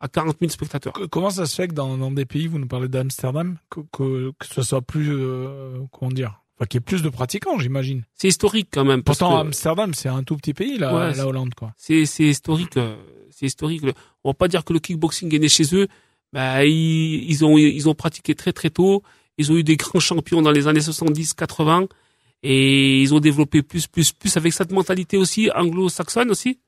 à 0.00 0.06
40 0.08 0.36
000 0.40 0.50
spectateurs. 0.52 0.92
Comment 1.10 1.30
ça 1.30 1.46
se 1.46 1.54
fait 1.56 1.66
que 1.68 1.72
dans, 1.74 1.96
dans 1.96 2.10
des 2.12 2.24
pays, 2.24 2.46
vous 2.46 2.58
nous 2.60 2.68
parlez 2.68 2.86
d'Amsterdam, 2.88 3.56
que, 3.70 3.80
que, 3.92 4.30
que 4.38 4.46
ce 4.46 4.62
soit 4.62 4.80
plus, 4.82 5.10
euh, 5.12 5.80
comment 5.90 6.12
dire, 6.12 6.40
enfin, 6.58 6.66
qu'il 6.66 6.78
y 6.78 6.82
ait 6.82 6.84
plus 6.84 7.02
de 7.02 7.08
pratiquants, 7.08 7.58
j'imagine. 7.58 8.04
C'est 8.14 8.28
historique 8.28 8.68
quand 8.72 8.84
même. 8.84 9.02
parce 9.02 9.18
Pourtant, 9.18 9.36
que- 9.42 9.46
Amsterdam, 9.46 9.94
c'est 9.94 10.08
un 10.08 10.22
tout 10.22 10.36
petit 10.36 10.54
pays, 10.54 10.76
la, 10.78 10.94
Ouais, 10.94 11.12
c'est- 11.12 11.18
la 11.18 11.26
Hollande, 11.28 11.54
quoi. 11.54 11.72
c'est 11.76 12.04
c'est 12.06 12.24
historique 12.24 12.76
euh, 12.76 12.96
c'est 13.30 13.46
historique. 13.46 13.82
Le- 13.82 13.94
on 14.24 14.30
va 14.30 14.34
pas 14.34 14.48
dire 14.48 14.64
que 14.64 14.72
le 14.72 14.78
kickboxing 14.80 15.34
est 15.34 15.38
né 15.38 15.48
chez 15.48 15.74
eux. 15.74 15.86
Bah 16.32 16.64
ils, 16.64 17.24
ils 17.30 17.44
ont 17.44 17.56
ils 17.56 17.88
ont 17.88 17.94
pratiqué 17.94 18.34
très 18.34 18.52
très 18.52 18.70
tôt. 18.70 19.02
Ils 19.38 19.50
ont 19.52 19.56
eu 19.56 19.64
des 19.64 19.76
grands 19.82 20.00
champions 20.00 20.42
dans 20.42 20.50
les 20.50 20.66
années 20.66 20.80
70 20.80 21.32
80 21.34 21.86
et 22.42 23.00
ils 23.02 23.14
ont 23.14 23.20
développé 23.20 23.62
plus 23.62 23.86
plus 23.86 24.12
plus 24.12 24.36
avec 24.36 24.52
cette 24.52 24.70
mentalité 24.72 25.16
aussi 25.16 25.50
anglo-saxonne 25.54 26.30
aussi. 26.30 26.58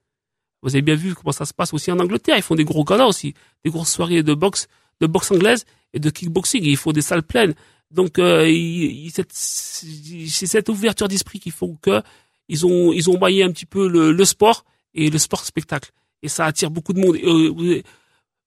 Vous 0.62 0.75
avez 0.75 0.82
bien 0.82 0.94
vu 0.94 1.14
comment 1.14 1.32
ça 1.32 1.44
se 1.47 1.54
passe 1.54 1.73
aussi 1.73 1.90
en 1.90 1.99
Angleterre. 1.99 2.37
Ils 2.37 2.42
font 2.42 2.54
des 2.54 2.64
gros 2.64 2.85
galas 2.85 3.06
aussi. 3.06 3.35
Des 3.64 3.70
grosses 3.70 3.92
soirées 3.92 4.23
de 4.23 4.35
boxe 4.35 4.68
de 5.00 5.06
boxe 5.06 5.30
anglaise 5.30 5.64
et 5.94 5.99
de 5.99 6.11
kickboxing. 6.11 6.62
Ils 6.64 6.76
font 6.76 6.92
des 6.92 7.00
salles 7.02 7.23
pleines 7.23 7.54
donc 7.90 8.18
euh, 8.18 8.49
il- 8.49 9.06
il- 9.06 9.11
cette- 9.11 9.32
c'est 9.32 10.47
cette 10.47 10.68
ouverture 10.68 11.09
d'esprit 11.09 11.40
qui 11.40 11.50
font 11.50 11.76
que 11.82 12.02
ils 12.49 12.64
ont 12.66 12.92
ils 12.92 13.09
ont 13.11 13.18
maillé 13.18 13.42
un 13.42 13.50
petit 13.52 13.66
peu 13.66 13.88
le, 13.88 14.12
le 14.12 14.25
sport 14.25 14.64
et 14.94 15.11
le 15.11 15.18
sport 15.18 15.44
spectacle 15.44 15.90
et 16.23 16.28
ça 16.28 16.44
attire 16.47 16.70
beaucoup 16.70 16.92
de 16.92 17.00
monde. 17.00 17.16
Euh, 17.16 17.82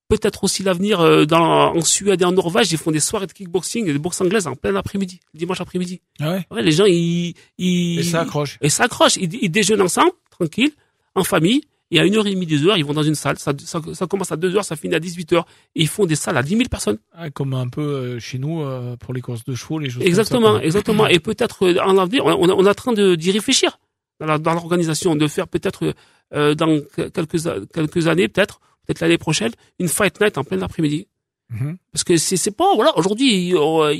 Peut-être 0.06 0.44
aussi 0.44 0.62
l'avenir 0.62 1.00
euh, 1.00 1.24
dans 1.24 1.74
en 1.74 1.80
Suède 1.80 2.20
et 2.20 2.24
en 2.26 2.32
Norvège, 2.32 2.70
ils 2.70 2.76
font 2.78 2.90
des 2.90 3.00
soirées 3.00 3.26
de 3.26 3.32
kickboxing 3.32 3.88
et 3.88 3.92
de 3.94 3.98
boxe 3.98 4.20
anglaise 4.20 4.46
en 4.46 4.54
plein 4.54 4.76
après-midi, 4.76 5.18
dimanche 5.32 5.62
après-midi. 5.62 6.02
Ah 6.20 6.32
ouais. 6.32 6.46
Ouais, 6.50 6.62
les 6.62 6.72
gens 6.72 6.84
ils 6.84 7.34
ils 7.56 8.00
Et 8.00 8.02
ça 8.02 8.20
accroche. 8.20 8.58
et 8.60 8.68
s'accrochent, 8.68 9.16
ils, 9.16 9.32
ils 9.42 9.48
déjeunent 9.48 9.80
ensemble, 9.80 10.12
tranquille, 10.30 10.72
en 11.14 11.24
famille. 11.24 11.62
Et 11.94 12.00
à 12.00 12.04
1h30, 12.04 12.44
2h, 12.44 12.74
ils 12.76 12.84
vont 12.84 12.92
dans 12.92 13.04
une 13.04 13.14
salle. 13.14 13.38
Ça, 13.38 13.52
ça, 13.64 13.80
ça 13.92 14.06
commence 14.08 14.32
à 14.32 14.36
2h, 14.36 14.64
ça 14.64 14.74
finit 14.74 14.96
à 14.96 14.98
18h. 14.98 15.44
Et 15.76 15.82
ils 15.82 15.88
font 15.88 16.06
des 16.06 16.16
salles 16.16 16.36
à 16.36 16.42
10 16.42 16.56
000 16.56 16.62
personnes. 16.68 16.98
Ah, 17.12 17.30
comme 17.30 17.54
un 17.54 17.68
peu 17.68 17.82
euh, 17.82 18.18
chez 18.18 18.38
nous 18.38 18.62
euh, 18.62 18.96
pour 18.96 19.14
les 19.14 19.20
courses 19.20 19.44
de 19.44 19.54
chevaux, 19.54 19.78
les 19.78 19.90
choses 19.90 20.02
Exactement, 20.02 20.54
comme 20.54 20.58
ça, 20.58 20.64
exactement. 20.64 21.06
Et 21.06 21.20
peut-être 21.20 21.64
euh, 21.64 21.78
en 21.84 21.96
avenir, 21.96 22.26
on, 22.26 22.66
est 22.66 22.68
en 22.68 22.74
train 22.74 22.92
d'y 22.92 23.30
réfléchir 23.30 23.78
dans 24.18 24.52
l'organisation, 24.54 25.14
de 25.14 25.26
faire 25.28 25.46
peut-être 25.46 25.94
dans 26.32 26.80
que- 26.96 27.08
quelques 27.10 27.72
quelques 27.72 28.06
années, 28.08 28.26
peut-être, 28.26 28.58
peut-être 28.84 28.98
l'année 29.00 29.18
prochaine, 29.18 29.52
une 29.78 29.88
fight 29.88 30.20
night 30.20 30.36
en 30.36 30.42
plein 30.42 30.60
après-midi. 30.62 31.06
Mhm. 31.50 31.76
Parce 31.92 32.04
que 32.04 32.16
c'est 32.16 32.50
pas 32.50 32.74
voilà 32.74 32.96
aujourd'hui 32.96 33.54
euh, 33.54 33.92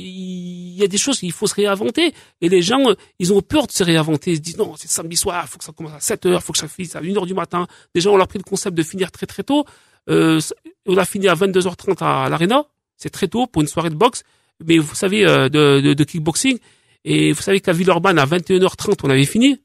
il 0.75 0.81
y 0.81 0.83
a 0.83 0.87
des 0.87 0.97
choses 0.97 1.19
qu'il 1.19 1.31
faut 1.31 1.47
se 1.47 1.55
réinventer. 1.55 2.13
Et 2.41 2.49
les 2.49 2.61
gens, 2.61 2.89
euh, 2.89 2.95
ils 3.19 3.31
ont 3.33 3.41
peur 3.41 3.67
de 3.67 3.71
se 3.71 3.83
réinventer. 3.83 4.31
Ils 4.31 4.37
se 4.37 4.41
disent, 4.41 4.57
non, 4.57 4.73
c'est 4.75 4.89
samedi 4.89 5.15
soir, 5.15 5.47
faut 5.47 5.57
que 5.57 5.63
ça 5.63 5.71
commence 5.71 5.93
à 5.93 5.99
7 5.99 6.25
heures, 6.25 6.43
faut 6.43 6.53
que 6.53 6.59
ça 6.59 6.67
finisse 6.67 6.95
à 6.95 6.99
1 6.99 7.15
heure 7.15 7.25
du 7.25 7.33
matin. 7.33 7.65
Déjà, 7.93 8.09
on 8.09 8.19
a 8.19 8.27
pris 8.27 8.39
le 8.39 8.43
concept 8.43 8.75
de 8.77 8.83
finir 8.83 9.11
très 9.11 9.25
très 9.25 9.43
tôt. 9.43 9.65
Euh, 10.09 10.39
on 10.85 10.97
a 10.97 11.05
fini 11.05 11.27
à 11.27 11.33
22h30 11.33 12.03
à, 12.03 12.29
l'Arena. 12.29 12.65
C'est 12.97 13.09
très 13.09 13.27
tôt 13.27 13.47
pour 13.47 13.61
une 13.61 13.67
soirée 13.67 13.89
de 13.89 13.95
boxe. 13.95 14.23
Mais 14.65 14.77
vous 14.77 14.95
savez, 14.95 15.25
euh, 15.25 15.49
de, 15.49 15.81
de, 15.81 15.93
de, 15.93 16.03
kickboxing. 16.03 16.57
Et 17.03 17.31
vous 17.31 17.41
savez 17.41 17.61
qu'à 17.61 17.71
Villeurbanne, 17.71 18.19
à 18.19 18.25
21h30, 18.25 18.99
on 19.03 19.09
avait 19.09 19.25
fini 19.25 19.61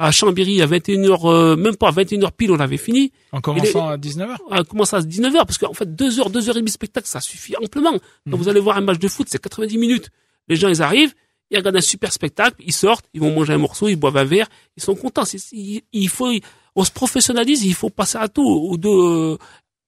à 0.00 0.12
Chambéry 0.12 0.62
à 0.62 0.66
21h, 0.66 1.30
euh, 1.30 1.56
même 1.56 1.76
pas 1.76 1.88
à 1.88 1.92
21h 1.92 2.30
pile, 2.32 2.50
on 2.52 2.58
avait 2.58 2.78
fini. 2.78 3.12
En 3.32 3.42
commençant 3.42 3.86
à 3.86 3.98
19h 3.98 4.36
En 4.48 4.64
commençant 4.64 4.96
à 4.96 5.00
19h, 5.00 5.44
parce 5.44 5.58
qu'en 5.58 5.74
fait, 5.74 5.94
2 5.94 6.20
heures, 6.20 6.30
2 6.30 6.48
heures 6.48 6.56
et 6.56 6.60
demie 6.60 6.70
de 6.70 6.70
spectacle, 6.70 7.06
ça 7.06 7.20
suffit 7.20 7.54
amplement. 7.62 7.92
Quand 7.92 7.98
mhm. 8.24 8.34
vous 8.36 8.48
allez 8.48 8.60
voir 8.60 8.78
un 8.78 8.80
match 8.80 8.98
de 8.98 9.08
foot, 9.08 9.26
c'est 9.30 9.40
90 9.42 9.76
minutes. 9.76 10.08
Les 10.48 10.56
gens, 10.56 10.68
ils 10.68 10.80
arrivent, 10.80 11.12
ils 11.50 11.58
regardent 11.58 11.76
un 11.76 11.82
super 11.82 12.14
spectacle, 12.14 12.56
ils 12.64 12.72
sortent, 12.72 13.04
ils 13.12 13.20
vont 13.20 13.30
manger 13.30 13.52
un 13.52 13.58
morceau, 13.58 13.88
ils 13.88 13.96
boivent 13.96 14.16
un 14.16 14.24
verre, 14.24 14.48
ils 14.74 14.82
sont 14.82 14.94
contents. 14.94 15.24
Il, 15.52 16.08
faut, 16.08 16.32
on 16.76 16.84
se 16.84 16.90
professionnalise, 16.90 17.62
il 17.62 17.74
faut 17.74 17.90
passer 17.90 18.16
à 18.16 18.28
tout. 18.28 18.68
Ou 18.70 18.78
de, 18.78 19.36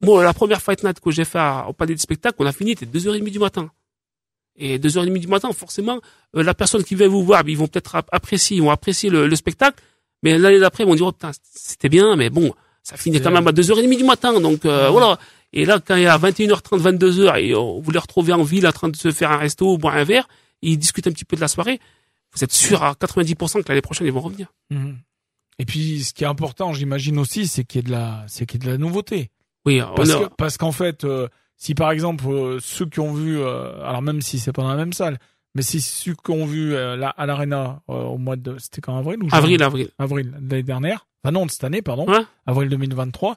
moi, 0.03 0.23
la 0.23 0.35
première 0.35 0.61
fight 0.61 0.85
night 0.85 1.01
que 1.01 1.11
j'ai 1.11 1.25
fait 1.25 1.41
au 1.67 1.73
palais 1.73 1.95
de 1.95 2.01
spectacle, 2.01 2.37
on 2.39 2.45
a 2.45 2.53
fini, 2.53 2.77
c'était 2.79 2.99
2h30 2.99 3.31
du 3.31 3.39
matin. 3.39 3.71
Et 4.57 4.79
2h30 4.79 5.19
du 5.21 5.27
matin, 5.27 5.51
forcément, 5.55 6.01
euh, 6.37 6.43
la 6.43 6.53
personne 6.53 6.85
qui 6.85 6.97
vient 6.97 7.09
vous 7.09 7.25
voir, 7.25 7.49
ils 7.49 7.57
vont 7.57 7.67
peut-être 7.67 7.97
apprécier, 8.13 8.59
ils 8.59 8.63
vont 8.63 8.71
apprécier 8.71 9.09
le 9.09 9.35
spectacle, 9.35 9.83
mais 10.23 10.39
l'année 10.39 10.61
d'après, 10.61 10.85
ils 10.85 10.87
vont 10.87 10.95
dire, 10.95 11.07
oh, 11.07 11.13
putain, 11.13 11.33
c'était 11.43 11.89
bien, 11.89 12.17
mais 12.17 12.31
bon, 12.31 12.55
ça 12.83 12.97
finit 12.97 13.21
quand 13.21 13.31
même 13.31 13.47
à 13.47 13.53
2h30 13.53 13.97
du 13.97 14.05
matin, 14.05 14.41
donc 14.41 14.65
euh, 14.65 14.89
voilà. 14.91 15.19
Et 15.53 15.65
là, 15.65 15.81
quand 15.85 15.97
il 15.97 16.03
y 16.03 16.07
a 16.07 16.17
21h30, 16.17 16.81
22h, 16.81 17.39
et 17.41 17.53
vous 17.55 17.91
les 17.91 17.99
retrouvez 17.99 18.33
en 18.33 18.43
ville 18.43 18.67
en 18.67 18.73
train 18.73 18.89
de 18.89 18.97
se 18.97 19.11
faire 19.11 19.31
un 19.31 19.37
resto, 19.37 19.77
boire 19.79 19.97
un 19.97 20.05
verre, 20.05 20.29
ils 20.63 20.79
discutent 20.79 21.07
un 21.07 21.13
petit 21.13 21.25
peu 21.25 21.37
de 21.37 21.41
la 21.41 21.49
soirée, 21.49 21.81
vous 22.35 22.43
êtes 22.43 22.53
sûr 22.53 22.83
à 22.83 22.95
90% 22.95 23.63
que 23.63 23.69
l'année 23.69 23.83
prochaine, 23.83 24.07
ils 24.07 24.13
vont 24.13 24.21
revenir. 24.21 24.53
Mhm. 24.71 24.99
Et 25.59 25.67
puis, 25.67 26.03
ce 26.03 26.15
qui 26.15 26.25
est 26.25 26.27
important, 26.27 26.73
j'imagine 26.73 27.19
aussi, 27.19 27.47
c'est 27.47 27.65
qu'il 27.65 27.81
y 27.81 27.85
ait 27.85 27.87
de 27.87 27.93
la, 27.93 28.25
c'est 28.27 28.47
qu'il 28.47 28.61
y 28.61 28.65
ait 28.65 28.67
de 28.69 28.73
la 28.73 28.79
nouveauté. 28.79 29.31
Oui, 29.67 29.81
parce, 29.95 30.11
parce 30.39 30.57
qu'en 30.57 30.73
fait, 30.73 31.05
euh, 31.05 31.29
si 31.57 31.75
par 31.75 31.93
exemple 31.93 32.27
euh, 32.27 32.59
ceux 32.61 32.87
qui 32.87 32.99
ont 32.99 33.13
vu, 33.13 33.41
alors 33.45 34.03
même 34.03 34.23
si 34.23 34.39
c'est 34.39 34.53
pas 34.53 34.63
dans 34.63 34.71
la 34.71 34.77
même 34.77 34.93
salle, 34.93 35.19
mais 35.55 35.63
c'est 35.63 35.81
ceux 35.81 36.15
qu'on 36.15 36.47
vu 36.47 36.75
euh, 36.75 36.97
là, 36.97 37.11
à 37.17 37.27
l'Arena 37.27 37.83
euh, 37.91 37.93
au 37.93 38.19
mois 38.19 38.37
de... 38.37 38.57
C'était 38.59 38.81
quand 38.81 38.97
avril 38.97 39.23
ou 39.23 39.29
Avril, 39.33 39.63
avril. 39.63 39.89
Avril 39.99 40.33
l'année 40.49 40.63
dernière. 40.63 41.07
Enfin 41.23 41.33
non, 41.33 41.47
de 41.47 41.51
cette 41.51 41.65
année, 41.65 41.83
pardon. 41.83 42.07
Avril 42.47 42.69
2023. 42.71 43.37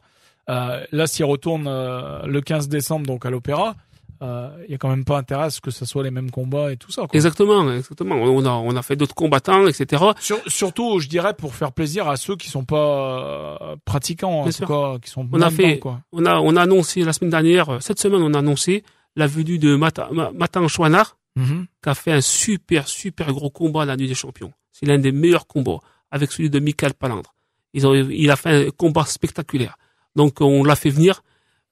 Euh, 0.50 0.86
là, 0.92 1.08
s'ils 1.08 1.26
retournent 1.26 1.68
euh, 1.68 2.26
le 2.26 2.42
15 2.42 2.70
décembre, 2.70 3.06
donc 3.06 3.26
à 3.26 3.30
l'Opéra, 3.30 3.76
il 4.22 4.72
y 4.72 4.74
a 4.74 4.78
quand 4.80 4.90
même 4.90 5.06
pas 5.06 5.20
intérêt 5.20 5.44
à 5.44 5.50
ce 5.52 5.62
que 5.62 5.70
ce 5.70 5.86
soit 5.86 6.02
les 6.02 6.10
mêmes 6.10 6.32
combats 6.32 6.72
et 6.72 6.78
tout 6.78 6.90
ça. 6.90 7.02
Quoi. 7.02 7.12
Exactement, 7.14 7.72
exactement. 7.72 8.16
On 8.16 8.44
a, 8.44 8.50
on 8.50 8.76
a 8.76 8.82
fait 8.82 8.96
d'autres 8.96 9.14
combattants, 9.14 9.68
etc. 9.68 10.04
surtout, 10.48 11.00
je 11.00 11.08
dirais, 11.08 11.36
pour 11.36 11.54
faire 11.54 11.72
plaisir 11.74 12.08
à 12.08 12.18
ceux 12.18 12.36
qui 12.36 12.50
sont 12.50 12.64
pas 12.66 13.76
pratiquants, 13.84 14.42
en 14.42 14.50
tout 14.50 14.66
cas, 14.66 14.98
qui 15.00 15.12
sont 15.12 15.28
on 15.32 15.42
a 15.42 15.52
fait, 15.52 15.78
quoi. 15.78 16.00
On 16.12 16.26
a, 16.26 16.40
on 16.40 16.56
a 16.56 16.62
annoncé 16.64 17.04
la 17.04 17.14
semaine 17.14 17.30
dernière, 17.30 17.78
cette 17.82 18.00
semaine, 18.00 18.24
on 18.24 18.34
a 18.34 18.40
annoncé 18.40 18.84
la 19.16 19.28
venue 19.28 19.60
de 19.60 19.76
Matan 19.76 20.68
Chouanard, 20.68 21.18
Mhm. 21.36 21.68
qui 21.84 21.90
a 21.90 21.96
fait 21.96 22.12
un 22.12 22.22
super, 22.22 22.88
super 22.88 23.32
gros 23.34 23.50
combat 23.50 23.82
à 23.82 23.86
la 23.86 23.98
Nuit 23.98 24.08
des 24.08 24.16
Champions. 24.16 24.54
C'est 24.72 24.86
l'un 24.86 24.98
des 24.98 25.12
meilleurs 25.12 25.48
combats, 25.48 25.80
avec 26.12 26.32
celui 26.32 26.50
de 26.50 26.60
Michael 26.60 26.94
Palandre. 26.94 27.34
Ils 27.74 27.86
ont, 27.86 27.94
il 27.94 28.32
a 28.32 28.36
fait 28.36 28.68
un 28.68 28.70
combat 28.72 29.04
spectaculaire. 29.06 29.78
Donc, 30.16 30.40
on 30.40 30.64
l'a 30.64 30.78
fait 30.78 30.90
venir 30.90 31.24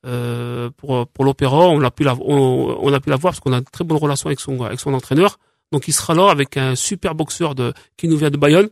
euh, 0.06 0.70
pour, 0.76 1.08
pour 1.08 1.24
l'opéra. 1.24 1.70
On 1.70 1.82
a 1.82 1.92
pu 1.92 2.04
la, 2.04 2.16
on, 2.16 2.92
a 2.92 3.00
pu 3.00 3.10
la 3.10 3.16
voir 3.16 3.32
parce 3.32 3.40
qu'on 3.40 3.54
a 3.54 3.60
une 3.60 3.64
très 3.64 3.86
bonne 3.86 3.98
relation 3.98 4.28
avec 4.28 4.42
son, 4.42 4.62
avec 4.64 4.82
son 4.82 4.94
entraîneur. 4.94 5.40
Donc, 5.72 5.88
il 5.88 5.94
sera 5.94 6.14
là 6.14 6.30
avec 6.30 6.58
un 6.58 6.76
super 6.76 7.16
boxeur 7.16 7.56
de, 7.56 7.74
qui 7.96 8.10
nous 8.10 8.18
vient 8.18 8.30
de 8.30 8.38
Bayonne. 8.38 8.70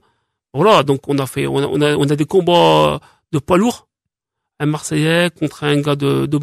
Voilà, 0.53 0.83
donc 0.83 1.07
on 1.07 1.17
a 1.17 1.25
fait, 1.25 1.47
on 1.47 1.59
a, 1.59 1.95
on 1.95 2.09
a, 2.09 2.15
des 2.17 2.25
combats 2.25 2.99
de 3.31 3.39
poids 3.39 3.57
lourds. 3.57 3.87
Un 4.59 4.65
Marseillais 4.65 5.29
contre 5.29 5.63
un 5.63 5.79
gars 5.79 5.95
de, 5.95 6.25
de 6.25 6.37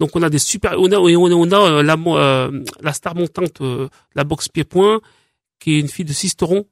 donc 0.00 0.14
on 0.14 0.22
a 0.22 0.30
des 0.30 0.38
super, 0.38 0.74
on 0.78 0.90
a, 0.92 0.98
on 0.98 1.50
a, 1.50 1.70
euh, 1.70 1.82
la, 1.82 1.96
euh, 2.06 2.64
la 2.80 2.92
star 2.92 3.14
montante, 3.16 3.60
euh, 3.60 3.88
la 4.14 4.24
boxe 4.24 4.48
pied-point, 4.48 5.00
qui 5.58 5.74
est 5.74 5.80
une 5.80 5.88
fille 5.88 6.04
de 6.04 6.12
Sisteron, 6.12 6.66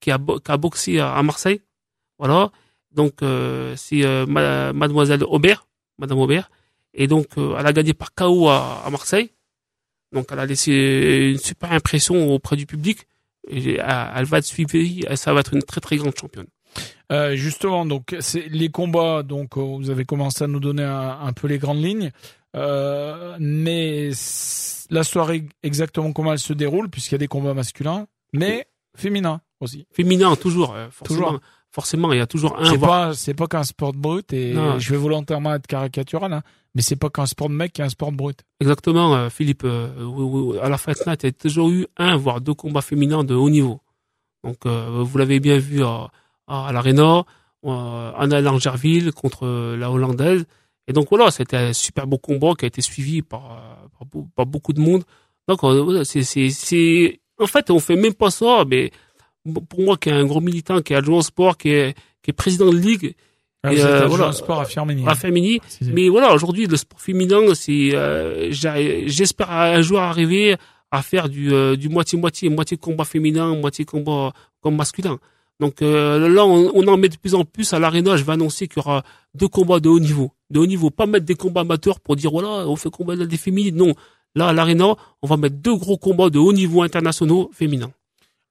qui 0.00 0.10
a, 0.10 0.18
qui 0.18 0.50
a 0.50 0.56
boxé 0.56 0.98
à, 0.98 1.22
Marseille. 1.22 1.60
Voilà. 2.18 2.50
Donc 2.92 3.20
c'est 3.76 4.26
Mademoiselle 4.26 5.24
Aubert, 5.24 5.66
Madame 5.98 6.18
Aubert, 6.18 6.50
et 6.94 7.06
donc 7.06 7.26
elle 7.36 7.66
a 7.66 7.72
gagné 7.72 7.94
par 7.94 8.14
KO 8.14 8.48
à, 8.48 8.86
Marseille. 8.90 9.30
Donc 10.12 10.26
elle 10.30 10.38
a 10.38 10.46
laissé 10.46 11.30
une 11.32 11.38
super 11.38 11.72
impression 11.72 12.32
auprès 12.34 12.56
du 12.56 12.66
public. 12.66 13.06
Et 13.48 13.78
elle 13.78 14.24
va 14.24 14.38
être 14.38 14.44
suivie, 14.44 15.04
ça 15.16 15.32
va 15.32 15.40
être 15.40 15.54
une 15.54 15.62
très 15.62 15.80
très 15.80 15.96
grande 15.96 16.16
championne. 16.16 16.46
Euh, 17.10 17.34
justement, 17.34 17.84
donc 17.86 18.14
les 18.34 18.68
combats. 18.68 19.22
Donc 19.22 19.56
vous 19.56 19.90
avez 19.90 20.04
commencé 20.04 20.44
à 20.44 20.46
nous 20.46 20.60
donner 20.60 20.84
un 20.84 21.32
peu 21.32 21.48
les 21.48 21.58
grandes 21.58 21.82
lignes. 21.82 22.12
Euh, 22.54 23.36
mais 23.40 24.10
la 24.90 25.04
soirée, 25.04 25.46
exactement 25.62 26.12
comment 26.12 26.32
elle 26.32 26.38
se 26.38 26.52
déroule, 26.52 26.88
puisqu'il 26.90 27.12
y 27.12 27.16
a 27.16 27.18
des 27.18 27.28
combats 27.28 27.54
masculins, 27.54 28.06
mais 28.32 28.66
féminins 28.96 29.40
aussi. 29.60 29.86
Féminin, 29.92 30.36
toujours. 30.36 30.74
Euh, 30.74 30.88
forcément, 30.90 31.26
toujours. 31.26 31.40
Forcément, 31.70 32.12
il 32.12 32.18
y 32.18 32.20
a 32.20 32.26
toujours 32.26 32.58
un. 32.58 32.70
C'est 32.70 32.78
pas, 32.78 33.14
c'est 33.14 33.34
pas 33.34 33.46
qu'un 33.46 33.64
sport 33.64 33.92
brut, 33.92 34.32
et 34.32 34.54
je 34.78 34.90
vais 34.90 34.98
volontairement 34.98 35.54
être 35.54 35.66
caricatural, 35.66 36.32
hein, 36.32 36.42
mais 36.74 36.82
c'est 36.82 36.96
pas 36.96 37.08
qu'un 37.08 37.26
sport 37.26 37.48
de 37.48 37.54
mec 37.54 37.72
qui 37.72 37.80
est 37.80 37.84
un 37.84 37.88
sport 37.88 38.12
brut. 38.12 38.40
Exactement, 38.60 39.14
euh, 39.14 39.30
Philippe. 39.30 39.64
à 39.64 40.68
la 40.68 40.78
Fight 40.78 41.06
Night, 41.06 41.22
il 41.22 41.26
y 41.26 41.28
a 41.28 41.32
toujours 41.32 41.70
eu 41.70 41.86
un, 41.96 42.16
voire 42.16 42.40
deux 42.40 42.54
combats 42.54 42.82
féminins 42.82 43.24
de 43.24 43.34
haut 43.34 43.50
niveau. 43.50 43.80
Donc, 44.44 44.66
vous 44.66 45.18
l'avez 45.18 45.38
bien 45.38 45.56
vu 45.58 45.84
à, 45.84 46.10
à 46.48 46.72
l'Arena, 46.72 47.24
Anna 47.64 48.40
Langerville 48.40 49.12
contre 49.12 49.46
la 49.78 49.90
Hollandaise. 49.90 50.44
Et 50.92 50.94
donc 50.94 51.08
voilà, 51.08 51.30
c'était 51.30 51.56
un 51.56 51.72
super 51.72 52.06
beau 52.06 52.18
combat 52.18 52.52
qui 52.58 52.66
a 52.66 52.68
été 52.68 52.82
suivi 52.82 53.22
par, 53.22 53.88
par, 54.36 54.44
beaucoup 54.44 54.74
de 54.74 54.80
monde. 54.80 55.04
Donc 55.48 55.60
c'est, 56.04 56.22
c'est, 56.22 56.50
c'est, 56.50 57.20
en 57.40 57.46
fait, 57.46 57.70
on 57.70 57.80
fait 57.80 57.96
même 57.96 58.12
pas 58.12 58.30
ça, 58.30 58.66
mais 58.68 58.90
pour 59.70 59.80
moi 59.80 59.96
qui 59.96 60.10
est 60.10 60.12
un 60.12 60.26
gros 60.26 60.42
militant, 60.42 60.82
qui 60.82 60.92
est 60.92 60.96
adjoint 60.96 61.18
au 61.18 61.22
sport, 61.22 61.56
qui 61.56 61.70
est, 61.70 61.94
qui 62.22 62.30
est 62.30 62.34
président 62.34 62.70
de 62.70 62.76
ligue, 62.76 63.14
ah, 63.64 63.72
et 63.72 63.80
euh, 63.80 64.06
voilà, 64.06 64.32
sport 64.32 64.60
à 64.60 64.66
Firmini. 64.66 65.04
À 65.06 65.14
Firmini. 65.14 65.60
Mais 65.82 66.10
voilà, 66.10 66.34
aujourd'hui, 66.34 66.66
le 66.66 66.76
sport 66.76 67.00
féminin, 67.00 67.54
c'est, 67.54 67.94
euh, 67.94 68.50
j'espère 68.50 69.50
un 69.50 69.80
jour 69.80 70.00
arriver 70.00 70.56
à 70.90 71.00
faire 71.00 71.30
du, 71.30 71.54
euh, 71.54 71.74
du 71.74 71.88
moitié-moitié, 71.88 72.50
moitié 72.50 72.76
combat 72.76 73.04
féminin, 73.04 73.56
moitié 73.56 73.86
combat, 73.86 74.34
combat 74.60 74.76
masculin. 74.76 75.18
Donc 75.62 75.80
euh, 75.80 76.28
là, 76.28 76.44
on, 76.44 76.72
on, 76.74 76.88
en 76.88 76.96
met 76.96 77.08
de 77.08 77.16
plus 77.16 77.36
en 77.36 77.44
plus 77.44 77.72
à 77.72 77.78
l'aréna. 77.78 78.16
Je 78.16 78.24
vais 78.24 78.32
annoncer 78.32 78.66
qu'il 78.66 78.78
y 78.78 78.80
aura 78.80 79.04
deux 79.32 79.46
combats 79.46 79.78
de 79.78 79.88
haut 79.88 80.00
niveau. 80.00 80.32
De 80.50 80.58
haut 80.58 80.66
niveau, 80.66 80.90
pas 80.90 81.06
mettre 81.06 81.24
des 81.24 81.36
combats 81.36 81.60
amateurs 81.60 82.00
pour 82.00 82.16
dire 82.16 82.32
voilà, 82.32 82.68
on 82.68 82.74
fait 82.74 82.90
combat 82.90 83.14
des 83.14 83.36
féminines. 83.36 83.76
Non, 83.76 83.94
là 84.34 84.48
à 84.48 84.52
l'aréna, 84.52 84.96
on 85.22 85.26
va 85.28 85.36
mettre 85.36 85.54
deux 85.54 85.76
gros 85.76 85.96
combats 85.96 86.30
de 86.30 86.40
haut 86.40 86.52
niveau 86.52 86.82
internationaux 86.82 87.48
féminins. 87.54 87.92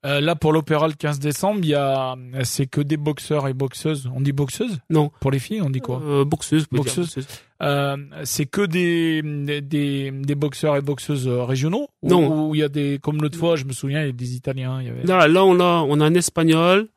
Euh, 0.03 0.21
là, 0.21 0.35
pour 0.35 0.53
l'opéra 0.53 0.87
le 0.87 0.93
15 0.93 1.19
décembre, 1.19 1.59
il 1.61 1.69
y 1.69 1.75
a, 1.75 2.15
c'est 2.43 2.65
que 2.65 2.79
des 2.81 2.97
boxeurs 2.97 3.47
et 3.49 3.53
boxeuses. 3.53 4.09
On 4.15 4.21
dit 4.21 4.31
boxeuses? 4.31 4.79
Non. 4.89 5.11
Pour 5.19 5.31
les 5.31 5.37
filles, 5.37 5.61
on 5.61 5.69
dit 5.69 5.81
quoi? 5.81 6.01
Euh, 6.03 6.23
Boxeuses. 6.25 6.65
Boxeuses. 6.71 7.17
Euh, 7.61 7.97
c'est 8.23 8.47
que 8.47 8.65
des, 8.65 9.21
des, 9.61 10.11
des 10.11 10.35
boxeurs 10.35 10.77
et 10.77 10.81
boxeuses 10.81 11.27
régionaux? 11.27 11.87
Non. 12.01 12.47
Ou 12.47 12.55
il 12.55 12.61
y 12.61 12.63
a 12.63 12.69
des, 12.69 12.99
comme 12.99 13.21
l'autre 13.21 13.37
fois, 13.37 13.57
je 13.57 13.65
me 13.65 13.73
souviens, 13.73 14.01
il 14.01 14.05
y 14.07 14.09
a 14.09 14.13
des 14.13 14.35
Italiens. 14.35 14.81
Il 14.81 14.87
y 14.87 14.89
avait... 14.89 15.03
Là, 15.03 15.27
là, 15.27 15.45
on 15.45 15.59
a, 15.59 15.85
on 15.87 15.99
a 15.99 16.05
un 16.05 16.15
Espagnol, 16.15 16.87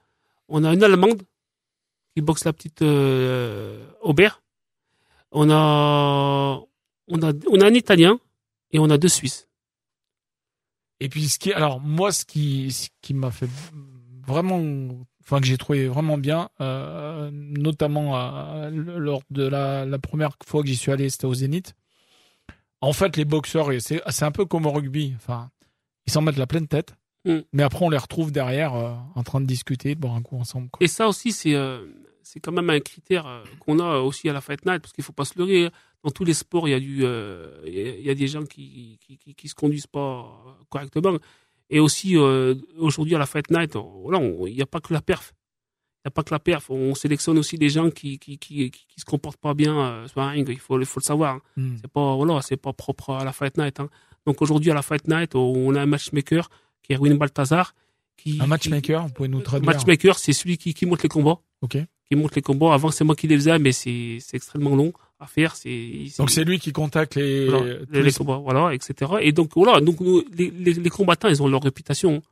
on 0.49 0.65
a 0.65 0.73
une 0.73 0.83
Allemande 0.83 1.23
qui 2.15 2.23
boxe 2.23 2.45
la 2.45 2.53
petite 2.53 2.83
euh, 2.83 3.85
Aubert. 4.01 4.43
On 5.33 5.51
a, 5.51 6.61
un 7.11 7.75
Italien 7.75 8.21
et 8.71 8.79
on 8.79 8.91
a 8.91 8.99
deux 8.99 9.09
Suisses. 9.09 9.49
Et 11.01 11.09
puis 11.09 11.29
ce 11.29 11.39
qui, 11.39 11.53
alors 11.53 11.81
moi, 11.81 12.13
ce 12.13 12.25
qui, 12.25 12.89
qui 13.03 13.15
m'a 13.15 13.33
fait 13.33 13.49
vraiment, 14.27 14.61
enfin 15.21 15.41
que 15.41 15.47
j'ai 15.47 15.59
trouvé 15.59 15.89
vraiment 15.89 16.19
bien, 16.19 16.51
euh, 16.61 17.31
notamment 17.33 18.17
euh, 18.17 18.71
lors 18.71 19.23
de 19.31 19.45
la, 19.47 19.99
première 19.99 20.37
fois 20.47 20.63
que 20.63 20.69
j'y 20.69 20.77
suis 20.77 20.93
allé, 20.93 21.11
c'était 21.11 21.27
au 21.27 21.35
Zénith. 21.35 21.75
En 22.81 22.93
fait, 22.93 23.17
les 23.17 23.25
boxeurs, 23.25 23.71
c'est, 23.81 24.03
c'est 24.09 24.25
un 24.25 24.31
peu 24.31 24.45
comme 24.45 24.67
au 24.67 24.71
rugby. 24.71 25.15
Enfin, 25.17 25.51
ils 26.07 26.13
s'en 26.13 26.23
mettent 26.23 26.37
la 26.37 26.47
pleine 26.47 26.69
tête. 26.69 26.95
Mm. 27.25 27.39
Mais 27.53 27.63
après, 27.63 27.85
on 27.85 27.91
les 27.91 27.99
retrouve 27.99 28.33
derrière 28.33 28.75
euh, 28.75 28.93
en 29.15 29.23
train 29.23 29.41
de 29.41 29.47
discuter, 29.47 29.95
de 29.95 30.01
boire 30.01 30.15
un 30.15 30.23
coup 30.23 30.37
ensemble. 30.37 30.69
Quoi. 30.71 30.85
Et 30.85 30.89
ça 30.89 31.09
aussi, 31.09 31.33
c'est 31.33 31.55
euh, 31.55 31.87
c'est 32.23 32.41
quand 32.41 32.53
même 32.53 32.71
un 32.71 32.81
critère 32.81 33.27
euh, 33.27 33.45
qu'on 33.61 33.79
a 33.79 33.99
aussi 33.99 34.29
à 34.29 34.33
la 34.33 34.41
Fight 34.41 34.65
Night, 34.67 34.81
parce 34.81 34.93
qu'il 34.93 35.05
faut 35.05 35.13
pas 35.13 35.25
se 35.25 35.39
leurrer. 35.39 35.67
Hein. 35.67 35.71
Dans 36.03 36.11
tous 36.11 36.25
les 36.25 36.35
sports, 36.35 36.69
il 36.69 36.73
y 36.73 36.75
a 36.75 36.81
du, 36.81 37.03
il 37.67 38.03
y 38.03 38.11
a 38.11 38.15
des 38.15 38.27
gens 38.27 38.45
qui, 38.45 38.99
qui, 39.01 39.17
qui, 39.17 39.35
qui 39.35 39.49
se 39.49 39.55
conduisent 39.55 39.87
pas 39.87 40.31
correctement. 40.69 41.17
Et 41.71 41.81
aussi, 41.81 42.15
aujourd'hui 42.77 43.15
à 43.15 43.19
la 43.19 43.25
Fight 43.25 43.51
Night, 43.51 43.75
il 43.75 44.55
n'y 44.55 44.61
a 44.61 44.67
pas 44.67 44.81
que 44.81 44.93
la 44.93 45.01
perf. 45.01 45.33
Il 45.33 46.09
n'y 46.09 46.09
a 46.09 46.11
pas 46.11 46.23
que 46.23 46.35
la 46.35 46.41
perf. 46.41 46.69
On 46.69 46.95
sélectionne 46.95 47.39
aussi 47.39 47.57
des 47.57 47.71
gens 47.71 47.89
qui 47.89 48.19
qui, 48.19 48.37
qui, 48.37 48.71
qui 48.71 49.01
se 49.01 49.07
comportent 49.07 49.41
pas 49.41 49.55
bien 49.55 50.07
sur 50.07 50.21
un 50.21 50.29
ring. 50.29 50.47
Il 50.51 50.59
faut, 50.59 50.79
il 50.79 50.85
faut 50.85 51.01
le 51.01 51.05
savoir. 51.05 51.37
Hein. 51.37 51.43
Mm. 51.57 51.77
C'est 51.81 51.91
pas, 51.91 52.17
voilà, 52.17 52.43
c'est 52.43 52.59
pas 52.59 52.75
propre 52.75 53.15
à 53.15 53.25
la 53.25 53.33
Fight 53.33 53.57
Night. 53.57 53.81
Hein. 53.81 53.89
Donc 54.27 54.43
aujourd'hui 54.43 54.71
à 54.71 54.75
la 54.75 54.83
Fight 54.83 55.09
Night, 55.09 55.35
on 55.35 55.75
a 55.75 55.81
un 55.81 55.87
matchmaker 55.87 56.51
qui 56.85 56.93
est 56.93 56.97
Erwin 56.97 57.17
Balthazar. 57.17 57.75
Qui, 58.17 58.39
un 58.41 58.47
matchmaker, 58.47 59.07
vous 59.07 59.13
pouvez 59.13 59.29
nous 59.29 59.41
traduire. 59.41 59.67
Matchmaker, 59.67 60.19
c'est 60.19 60.33
celui 60.33 60.57
qui, 60.57 60.73
qui 60.73 60.87
monte 60.87 61.03
les 61.03 61.09
combats. 61.09 61.41
Ok. 61.63 61.79
Qui 62.09 62.15
monte 62.15 62.37
les 62.37 62.43
combats. 62.43 62.73
Avant, 62.73 62.91
c'est 62.93 63.03
moi 63.03 63.17
qui 63.17 63.27
les 63.27 63.37
faisais, 63.37 63.59
mais 63.59 63.73
c'est, 63.73 64.19
c'est 64.21 64.37
extrêmement 64.37 64.77
long 64.77 64.93
à 65.19 65.27
faire. 65.27 65.57
C'est, 65.57 66.05
donc 66.19 66.31
c'est 66.31 66.45
lui 66.45 66.61
qui 66.61 66.73
contacte 66.73 67.17
les, 67.17 67.49
voilà, 67.49 67.75
les, 67.91 68.03
les, 68.03 68.13
combats, 68.13 68.37
voilà, 68.37 68.75
etc. 68.75 69.13
Et 69.21 69.33
donc 69.33 69.53
voilà, 69.57 69.81
donc 69.81 70.01
nous, 70.01 70.23
les, 70.37 70.51
les, 70.51 70.75
les, 70.75 70.91
combattants, 70.91 71.29
ils 71.29 71.43
ont 71.43 71.49
leur 71.49 71.63
réputation. 71.63 72.23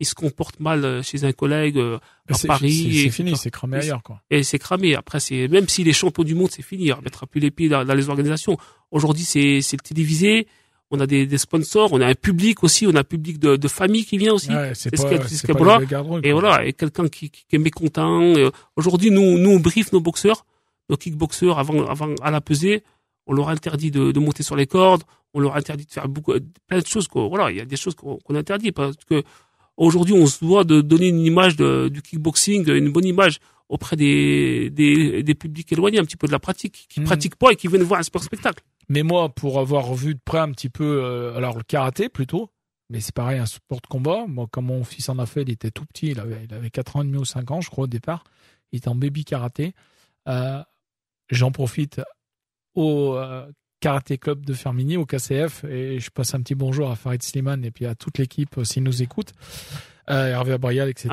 Ils 0.00 0.06
se 0.06 0.14
comportent 0.14 0.58
mal 0.58 1.02
chez 1.04 1.24
un 1.24 1.32
collègue 1.32 1.78
euh, 1.78 1.98
à 2.28 2.36
Paris. 2.46 3.02
C'est 3.04 3.10
fini, 3.10 3.36
c'est 3.36 3.50
cramé 3.50 3.78
ailleurs, 3.78 4.02
quoi. 4.02 4.20
Et 4.28 4.42
c'est 4.42 4.58
cramé. 4.58 4.96
Après, 4.96 5.20
c'est 5.20 5.46
même 5.46 5.68
si 5.68 5.84
les 5.84 5.92
champions 5.92 6.24
du 6.24 6.34
monde, 6.34 6.50
c'est 6.50 6.62
fini. 6.62 6.92
On 6.92 7.00
mettra 7.00 7.26
plus 7.26 7.40
les 7.40 7.52
pieds 7.52 7.68
dans, 7.68 7.84
dans 7.84 7.94
les 7.94 8.08
organisations. 8.08 8.58
Aujourd'hui, 8.90 9.24
c'est 9.24 9.62
c'est 9.62 9.76
télévisé 9.80 10.48
on 10.94 11.00
a 11.00 11.06
des, 11.06 11.26
des, 11.26 11.38
sponsors, 11.38 11.92
on 11.92 12.00
a 12.00 12.06
un 12.06 12.14
public 12.14 12.62
aussi, 12.62 12.86
on 12.86 12.94
a 12.94 13.00
un 13.00 13.04
public 13.04 13.38
de, 13.38 13.56
de 13.56 13.68
famille 13.68 14.04
qui 14.04 14.16
vient 14.18 14.32
aussi. 14.32 14.50
Ouais, 14.50 14.72
c'est 14.74 14.94
ce 14.96 15.02
ce 15.02 15.52
pas 15.52 15.80
Et 16.22 16.32
voilà, 16.32 16.64
et 16.64 16.72
quelqu'un 16.72 17.08
qui, 17.08 17.30
qui, 17.30 17.44
est 17.52 17.58
mécontent. 17.58 18.34
Aujourd'hui, 18.76 19.10
nous, 19.10 19.38
nous, 19.38 19.50
on 19.50 19.60
brief 19.60 19.92
nos 19.92 20.00
boxeurs, 20.00 20.46
nos 20.88 20.96
kickboxeurs 20.96 21.58
avant, 21.58 21.86
avant 21.86 22.14
à 22.22 22.30
la 22.30 22.40
pesée. 22.40 22.82
On 23.26 23.32
leur 23.32 23.48
interdit 23.48 23.90
de, 23.90 24.12
de 24.12 24.20
monter 24.20 24.42
sur 24.42 24.56
les 24.56 24.66
cordes. 24.66 25.02
On 25.32 25.40
leur 25.40 25.56
interdit 25.56 25.84
de 25.84 25.90
faire 25.90 26.08
beaucoup, 26.08 26.32
plein 26.68 26.78
de 26.78 26.86
choses. 26.86 27.08
Quoi. 27.08 27.26
Voilà, 27.28 27.50
il 27.50 27.56
y 27.56 27.60
a 27.60 27.64
des 27.64 27.76
choses 27.76 27.94
qu'on 27.94 28.34
interdit 28.34 28.70
parce 28.70 28.96
que 29.08 29.22
aujourd'hui, 29.76 30.14
on 30.14 30.26
se 30.26 30.44
doit 30.44 30.64
de 30.64 30.80
donner 30.80 31.08
une 31.08 31.24
image 31.24 31.56
de, 31.56 31.88
du 31.88 32.02
kickboxing, 32.02 32.70
une 32.70 32.90
bonne 32.90 33.06
image 33.06 33.38
auprès 33.68 33.96
des, 33.96 34.70
des, 34.70 35.22
des 35.22 35.34
publics 35.34 35.72
éloignés 35.72 35.98
un 35.98 36.04
petit 36.04 36.16
peu 36.16 36.26
de 36.26 36.32
la 36.32 36.38
pratique, 36.38 36.86
qui 36.88 37.00
mmh. 37.00 37.04
pratiquent 37.04 37.36
pas 37.36 37.50
et 37.50 37.56
qui 37.56 37.66
viennent 37.66 37.82
voir 37.82 37.98
un 38.00 38.04
sport 38.04 38.22
spectacle. 38.22 38.62
Mais 38.88 39.02
moi, 39.02 39.28
pour 39.28 39.58
avoir 39.58 39.94
vu 39.94 40.14
de 40.14 40.20
près 40.24 40.38
un 40.38 40.50
petit 40.50 40.68
peu, 40.68 41.02
euh, 41.02 41.36
alors 41.36 41.56
le 41.56 41.62
karaté 41.62 42.08
plutôt, 42.08 42.50
mais 42.90 43.00
c'est 43.00 43.14
pareil, 43.14 43.38
un 43.38 43.46
sport 43.46 43.80
de 43.80 43.86
combat. 43.86 44.26
Moi, 44.28 44.46
quand 44.50 44.62
mon 44.62 44.84
fils 44.84 45.08
en 45.08 45.18
a 45.18 45.26
fait, 45.26 45.42
il 45.42 45.50
était 45.50 45.70
tout 45.70 45.86
petit, 45.86 46.08
il 46.08 46.20
avait, 46.20 46.44
il 46.44 46.54
avait 46.54 46.70
4 46.70 46.96
ans 46.96 47.02
et 47.02 47.06
demi 47.06 47.18
ou 47.18 47.24
5 47.24 47.50
ans, 47.50 47.60
je 47.60 47.70
crois, 47.70 47.84
au 47.84 47.88
départ. 47.88 48.24
Il 48.72 48.78
était 48.78 48.88
en 48.88 48.94
baby 48.94 49.24
karaté. 49.24 49.74
Euh, 50.28 50.62
J'en 51.30 51.50
profite 51.50 52.02
au 52.74 53.14
euh, 53.14 53.50
karaté 53.80 54.18
club 54.18 54.44
de 54.44 54.52
Fermini, 54.52 54.96
au 54.96 55.06
KCF, 55.06 55.64
et 55.64 55.98
je 56.00 56.10
passe 56.10 56.34
un 56.34 56.40
petit 56.42 56.54
bonjour 56.54 56.90
à 56.90 56.96
Farid 56.96 57.22
Slimane 57.22 57.64
et 57.64 57.70
puis 57.70 57.86
à 57.86 57.94
toute 57.94 58.18
l'équipe 58.18 58.60
s'ils 58.64 58.82
nous 58.82 59.02
écoutent. 59.02 59.32
Euh, 60.10 60.28
Hervé 60.28 60.52
Abrial, 60.52 60.88
etc. 60.90 61.08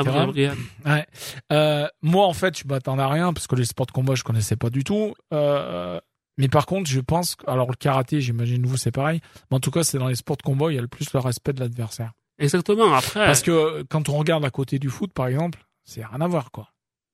Ouais. 0.86 1.06
Euh, 1.54 1.88
moi, 2.01 2.25
en 2.25 2.34
fait, 2.34 2.58
je 2.58 2.68
m'attendais 2.68 3.04
à 3.04 3.08
rien 3.08 3.32
parce 3.32 3.48
que 3.48 3.56
les 3.56 3.63
sports 3.63 3.86
de 3.86 3.92
combat, 3.92 4.16
je 4.16 4.24
connaissais 4.24 4.58
pas 4.58 4.70
du 4.70 4.84
tout. 4.84 5.13
Euh, 5.34 6.00
mais 6.38 6.47
par 6.47 6.65
contre, 6.65 6.89
je 6.89 7.00
pense, 7.00 7.38
alors 7.47 7.69
le 7.69 7.75
karaté, 7.75 8.21
j'imagine 8.21 8.65
vous 8.65 8.77
c'est 8.77 8.91
pareil, 8.91 9.21
mais 9.50 9.57
en 9.57 9.59
tout 9.59 9.71
cas 9.71 9.83
c'est 9.83 9.97
dans 9.97 10.07
les 10.07 10.15
sports 10.15 10.38
de 10.38 10.43
combat, 10.43 10.71
il 10.71 10.75
y 10.75 10.79
a 10.79 10.81
le 10.81 10.88
plus 10.88 11.13
le 11.13 11.19
respect 11.19 11.53
de 11.53 11.59
l'adversaire. 11.59 12.13
Exactement. 12.39 12.93
Après, 12.93 13.25
parce 13.25 13.41
que 13.41 13.83
quand 13.83 14.09
on 14.09 14.17
regarde 14.17 14.43
à 14.43 14.50
côté 14.50 14.79
du 14.79 14.89
foot, 14.89 15.13
par 15.13 15.27
exemple, 15.27 15.65
c'est 15.83 16.05
rien 16.05 16.21
à 16.21 16.27
voir 16.27 16.51
quoi. 16.51 16.69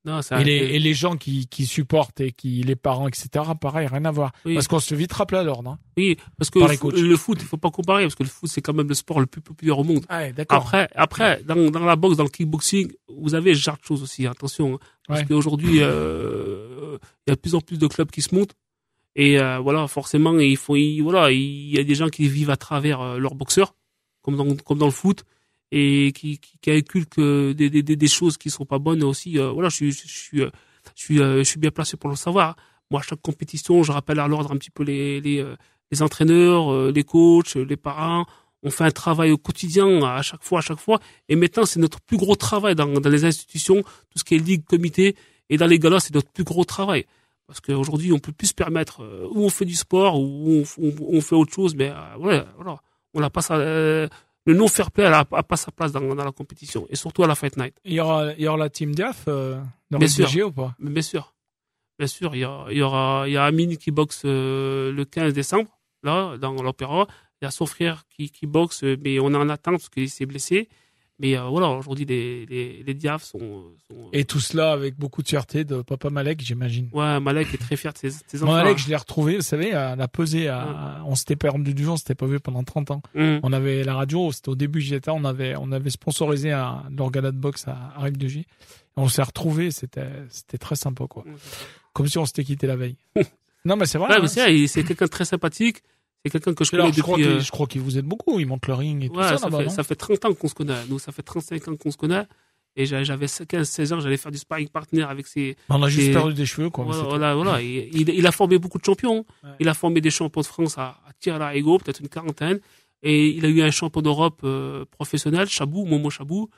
Non, 0.06 0.22
et, 0.22 0.44
les, 0.46 0.56
et 0.56 0.80
les 0.80 0.94
gens 0.94 1.18
qui, 1.18 1.48
qui 1.48 1.66
supportent 1.66 2.22
et 2.22 2.32
qui 2.32 2.64
les 2.64 2.78
parents 2.78 3.10
etc. 3.10 3.30
Pareil, 3.60 3.88
rien 3.88 4.06
à 4.06 4.12
voir. 4.12 4.32
Parce 4.46 4.70
qu'on 4.70 4.80
se 4.80 4.96
vite 4.96 5.12
rappeler 5.12 5.40
à 5.40 5.44
l'ordre. 5.44 5.72
Hein, 5.72 5.80
oui, 5.98 6.16
parce 6.38 6.50
que 6.50 6.60
le, 6.60 7.10
le, 7.10 7.18
foot, 7.18 7.40
il 7.42 7.46
faut 7.46 7.58
pas 7.58 7.72
comparer 7.72 8.04
parce 8.04 8.16
que 8.16 8.24
le 8.24 8.30
foot 8.30 8.50
c'est 8.50 8.62
quand 8.62 8.74
même 8.74 8.88
le 8.88 8.94
sport 8.94 9.20
le 9.20 9.26
plus 9.26 9.42
populaire 9.42 9.78
au 9.78 9.84
monde. 9.84 10.06
Ah, 10.08 10.32
d'accord. 10.32 10.60
Après, 10.60 10.88
après 10.96 11.44
dans, 11.44 11.70
dans 11.72 11.84
la 11.84 11.98
boxe, 11.98 12.16
dans 12.16 12.24
le 12.24 12.30
kickboxing, 12.30 12.90
vous 13.10 13.36
avez 13.36 13.54
ce 13.54 13.60
genre 13.60 13.78
de 13.78 13.84
choses 13.84 14.02
aussi. 14.02 14.26
Attention, 14.26 14.76
hein, 14.76 14.80
parce 15.10 15.24
qu'aujourd'hui, 15.24 15.80
euh, 15.82 16.98
il 17.26 17.32
y 17.32 17.34
a 17.34 17.36
de 17.36 17.42
plus 17.42 17.56
en 17.56 17.60
plus 17.60 17.78
de 17.78 17.88
clubs 17.88 18.10
qui 18.10 18.22
se 18.22 18.34
montent. 18.34 18.54
Et 19.18 19.40
euh, 19.40 19.58
voilà, 19.58 19.88
forcément, 19.88 20.38
il 20.38 20.58
faut, 20.58 20.78
voilà, 21.02 21.32
il 21.32 21.72
y 21.72 21.80
a 21.80 21.84
des 21.84 21.96
gens 21.96 22.08
qui 22.08 22.30
vivent 22.30 22.52
à 22.52 22.56
travers 22.56 23.02
euh, 23.02 23.18
leur 23.18 23.34
boxeur, 23.34 23.74
comme 24.22 24.38
dans, 24.38 24.56
comme 24.58 24.78
dans 24.78 24.86
le 24.86 24.92
foot, 24.92 25.26
et 25.72 26.14
qui, 26.16 26.38
qui, 26.38 26.60
qui 26.62 26.72
inculquent 26.72 27.20
des, 27.20 27.70
des, 27.72 27.82
des, 27.82 28.08
choses 28.08 28.38
qui 28.38 28.52
sont 28.52 28.66
pas 28.66 28.78
bonnes 28.78 29.04
aussi. 29.04 29.40
Euh, 29.40 29.50
voilà, 29.50 29.70
je 29.70 29.76
suis, 29.76 29.92
je 29.92 30.08
suis, 30.08 30.42
suis, 30.94 31.18
je 31.18 31.44
suis 31.44 31.60
bien 31.60 31.72
placé 31.72 31.98
pour 31.98 32.12
le 32.12 32.16
savoir. 32.16 32.56
Moi, 32.92 33.00
à 33.00 33.04
chaque 33.04 33.22
compétition, 33.22 33.82
je 33.82 33.92
rappelle 33.92 34.20
à 34.20 34.28
l'ordre 34.28 34.52
un 34.52 34.58
petit 34.58 34.70
peu 34.70 34.84
les, 34.84 35.20
les, 35.20 35.44
les 35.92 36.02
entraîneurs, 36.04 36.92
les 36.92 37.04
coachs, 37.04 37.56
les 37.56 37.76
parents. 37.76 38.28
On 38.62 38.70
fait 38.70 38.84
un 38.84 38.92
travail 38.92 39.32
au 39.32 39.38
quotidien, 39.38 40.04
à 40.04 40.22
chaque 40.22 40.44
fois, 40.44 40.60
à 40.60 40.62
chaque 40.62 40.80
fois. 40.80 41.00
Et 41.28 41.36
maintenant, 41.36 41.66
c'est 41.66 41.80
notre 41.80 42.00
plus 42.02 42.18
gros 42.18 42.36
travail 42.36 42.76
dans, 42.76 42.88
dans 42.88 43.10
les 43.10 43.26
institutions, 43.26 43.82
tout 43.82 44.20
ce 44.20 44.24
qui 44.24 44.36
est 44.36 44.38
ligue, 44.38 44.64
comité. 44.64 45.16
Et 45.50 45.58
dans 45.58 45.68
les 45.68 45.80
galas, 45.80 46.02
c'est 46.02 46.14
notre 46.14 46.32
plus 46.32 46.44
gros 46.44 46.66
travail. 46.66 47.06
Parce 47.48 47.62
qu'aujourd'hui, 47.62 48.12
on 48.12 48.20
peut 48.20 48.34
plus 48.34 48.48
se 48.48 48.54
permettre, 48.54 49.04
euh, 49.04 49.26
où 49.32 49.44
on 49.44 49.50
fait 49.50 49.66
du 49.66 49.76
sport, 49.76 50.20
ou 50.20 50.64
on, 50.78 50.94
on, 51.02 51.22
fait 51.22 51.36
autre 51.36 51.54
chose, 51.54 51.76
mais 51.76 51.90
euh, 51.90 52.18
ouais, 52.18 52.44
voilà, 52.58 52.78
on 53.14 53.22
n'a 53.22 53.30
pas 53.30 53.42
ça. 53.42 53.56
Euh, 53.56 54.10
le 54.46 54.54
non 54.54 54.68
fair 54.68 54.92
play 54.92 55.10
n'a 55.10 55.26
pas 55.26 55.56
sa 55.56 55.72
place 55.72 55.94
dans, 55.94 56.02
dans, 56.02 56.24
la 56.26 56.32
compétition, 56.32 56.86
et 56.90 56.96
surtout 56.98 57.24
à 57.24 57.28
la 57.28 57.36
Fight 57.36 57.56
Night. 57.58 57.76
Il 57.86 57.94
y 57.94 58.00
aura, 58.02 58.34
il 58.34 58.42
y 58.42 58.48
aura 58.48 58.58
la 58.58 58.70
team 58.70 58.94
DAF 58.94 59.26
dans 59.26 59.64
bien 59.92 60.00
le 60.00 60.08
sûr. 60.08 60.48
ou 60.48 60.52
pas? 60.52 60.76
Bien 60.80 61.02
sûr. 61.02 61.34
Bien 61.98 62.08
sûr, 62.08 62.36
il 62.36 62.42
y, 62.42 62.44
a, 62.44 62.66
il 62.70 62.78
y 62.78 62.82
aura, 62.82 63.24
il 63.28 63.34
y 63.34 63.38
a 63.38 63.46
Amine 63.46 63.78
qui 63.78 63.92
boxe 63.92 64.22
le 64.24 65.04
15 65.10 65.34
décembre, 65.34 65.70
là, 66.04 66.38
dans 66.38 66.54
l'opéra. 66.62 67.08
Il 67.42 67.46
y 67.46 67.48
a 67.48 67.52
son 67.52 67.66
frère 67.66 68.04
qui, 68.10 68.30
qui 68.30 68.46
boxe, 68.46 68.84
mais 68.84 69.20
on 69.20 69.34
est 69.34 69.38
en 69.38 69.50
attente 69.50 69.76
parce 69.76 69.90
qu'il 69.90 70.10
s'est 70.10 70.26
blessé. 70.26 70.70
Mais 71.20 71.36
euh, 71.36 71.44
voilà, 71.46 71.70
aujourd'hui, 71.70 72.06
les, 72.06 72.46
les, 72.46 72.84
les 72.84 72.94
Diaf 72.94 73.24
sont, 73.24 73.40
sont, 73.40 74.10
Et 74.14 74.24
tout 74.26 74.40
cela 74.40 74.72
avec 74.72 74.98
beaucoup 75.00 75.24
de 75.24 75.28
fierté 75.28 75.64
de 75.64 75.82
papa 75.82 76.12
Malek, 76.12 76.42
j'imagine. 76.42 76.90
Ouais, 76.94 77.20
Malek 77.20 77.54
est 77.56 77.58
très 77.58 77.76
fier 77.76 77.92
de 77.92 77.98
ses, 77.98 78.12
ses 78.12 78.44
enfants. 78.44 78.54
Malek, 78.54 78.78
je 78.78 78.88
l'ai 78.88 78.96
retrouvé, 78.96 79.38
vous 79.38 79.42
savez, 79.42 79.74
à 79.74 79.96
la 79.96 80.08
pesée. 80.08 80.48
À, 80.48 81.02
On 81.06 81.16
s'était 81.16 81.36
perdu 81.36 81.74
du 81.74 81.84
jour, 81.84 81.94
on 81.96 81.98
s'était 81.98 82.14
pas 82.14 82.28
vu 82.28 82.40
pendant 82.40 82.64
30 82.64 82.92
ans. 82.92 83.02
Mmh. 83.16 83.38
On 83.42 83.52
avait 83.52 83.84
la 83.84 83.96
radio, 83.96 84.32
c'était 84.32 84.50
au 84.50 84.56
début 84.56 84.80
j'étais, 84.80 85.10
on 85.10 85.26
avait, 85.26 85.56
on 85.58 85.72
avait 85.72 85.90
sponsorisé 85.90 86.50
l'organa 86.96 87.32
de 87.32 87.38
boxe 87.38 87.68
à, 87.68 87.94
à 87.98 88.12
de 88.12 88.28
J. 88.28 88.46
On 88.96 89.08
s'est 89.10 89.24
retrouvé, 89.24 89.72
c'était, 89.72 90.10
c'était 90.30 90.58
très 90.58 90.76
sympa, 90.76 91.06
quoi. 91.08 91.24
Comme 91.94 92.08
si 92.08 92.18
on 92.20 92.26
s'était 92.26 92.44
quitté 92.44 92.68
la 92.68 92.76
veille. 92.76 92.96
non, 93.66 93.76
mais 93.76 93.86
c'est 93.88 93.98
vrai. 93.98 94.20
Ouais, 94.20 94.24
hein, 94.24 94.68
c'est 94.68 94.84
quelqu'un 94.84 95.06
de 95.06 95.10
très 95.10 95.26
sympathique. 95.26 95.78
C'est 96.26 96.32
quelqu'un 96.32 96.54
que 96.54 96.64
je 96.64 96.72
connais 96.72 96.84
je 96.84 96.88
depuis. 96.90 97.02
Crois 97.02 97.20
euh... 97.20 97.40
Je 97.40 97.52
crois 97.52 97.68
qu'il 97.68 97.82
vous 97.82 97.98
aide 97.98 98.06
beaucoup. 98.06 98.40
Il 98.40 98.48
monte 98.48 98.68
le 98.68 98.74
ring 98.74 99.04
et 99.04 99.10
tout 99.10 99.22
ça. 99.22 99.38
Ça, 99.38 99.50
fait, 99.50 99.70
ça 99.70 99.84
fait 99.84 99.96
30 99.96 100.26
ans 100.26 100.34
qu'on 100.34 100.48
se 100.48 100.56
connaît. 100.56 100.86
Nous, 100.90 101.00
ça 101.00 101.12
fait 101.12 101.24
35 101.24 101.68
ans 101.68 101.76
qu'on 101.76 101.92
se 101.92 101.98
connaît. 101.98 102.26
Et 102.80 102.86
j'avais 102.86 103.26
15-16 103.26 103.94
ans, 103.94 104.00
j'allais 104.00 104.18
faire 104.18 104.32
du 104.32 104.38
sparring 104.38 104.70
partner 104.70 105.02
avec 105.02 105.26
ses. 105.26 105.58
On 105.68 105.82
a 105.82 105.90
juste 105.90 106.08
ses... 106.08 106.14
perdu 106.14 106.36
des 106.36 106.46
cheveux, 106.46 106.70
quoi. 106.70 106.86
Voilà, 106.86 107.04
voilà. 107.04 107.36
voilà. 107.36 107.62
Et, 107.64 107.90
il, 107.92 108.08
il, 108.10 108.28
a 108.28 108.32
formé 108.32 108.60
beaucoup 108.60 108.78
de 108.78 108.86
champions. 108.86 109.26
Ouais. 109.44 109.50
Il 109.60 109.68
a 109.68 109.74
formé 109.74 110.00
des 110.00 110.12
champions 110.12 110.42
de 110.42 110.46
France 110.46 110.78
à, 110.78 111.00
à 111.08 111.12
tir 111.20 111.36
à 111.36 111.40
la 111.40 111.56
ego, 111.56 111.80
peut-être 111.80 112.02
une 112.02 112.08
quarantaine. 112.08 112.60
Et 113.02 113.30
il 113.30 113.44
a 113.46 113.50
eu 113.50 113.64
un 113.64 113.72
champion 113.72 114.04
d'Europe 114.04 114.42
euh, 114.44 114.86
professionnel, 114.92 115.48
Chabou, 115.48 115.86
Momo 115.86 116.12
Chabou. 116.12 116.50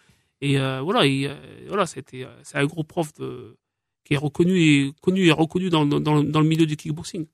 Et 0.42 0.60
euh, 0.60 0.82
voilà, 0.82 1.06
il, 1.06 1.28
euh, 1.28 1.36
voilà, 1.70 1.86
c'était, 1.86 2.28
c'est 2.44 2.58
un 2.58 2.66
gros 2.66 2.84
prof 2.84 3.14
de, 3.14 3.56
qui 4.04 4.14
est 4.14 4.18
reconnu 4.18 4.60
et 4.60 4.92
connu 5.02 5.26
et 5.26 5.32
reconnu 5.32 5.70
dans, 5.70 5.86
dans, 5.86 6.02
dans 6.02 6.42
le 6.42 6.48
milieu 6.48 6.66
du 6.66 6.76
kickboxing. 6.76 7.28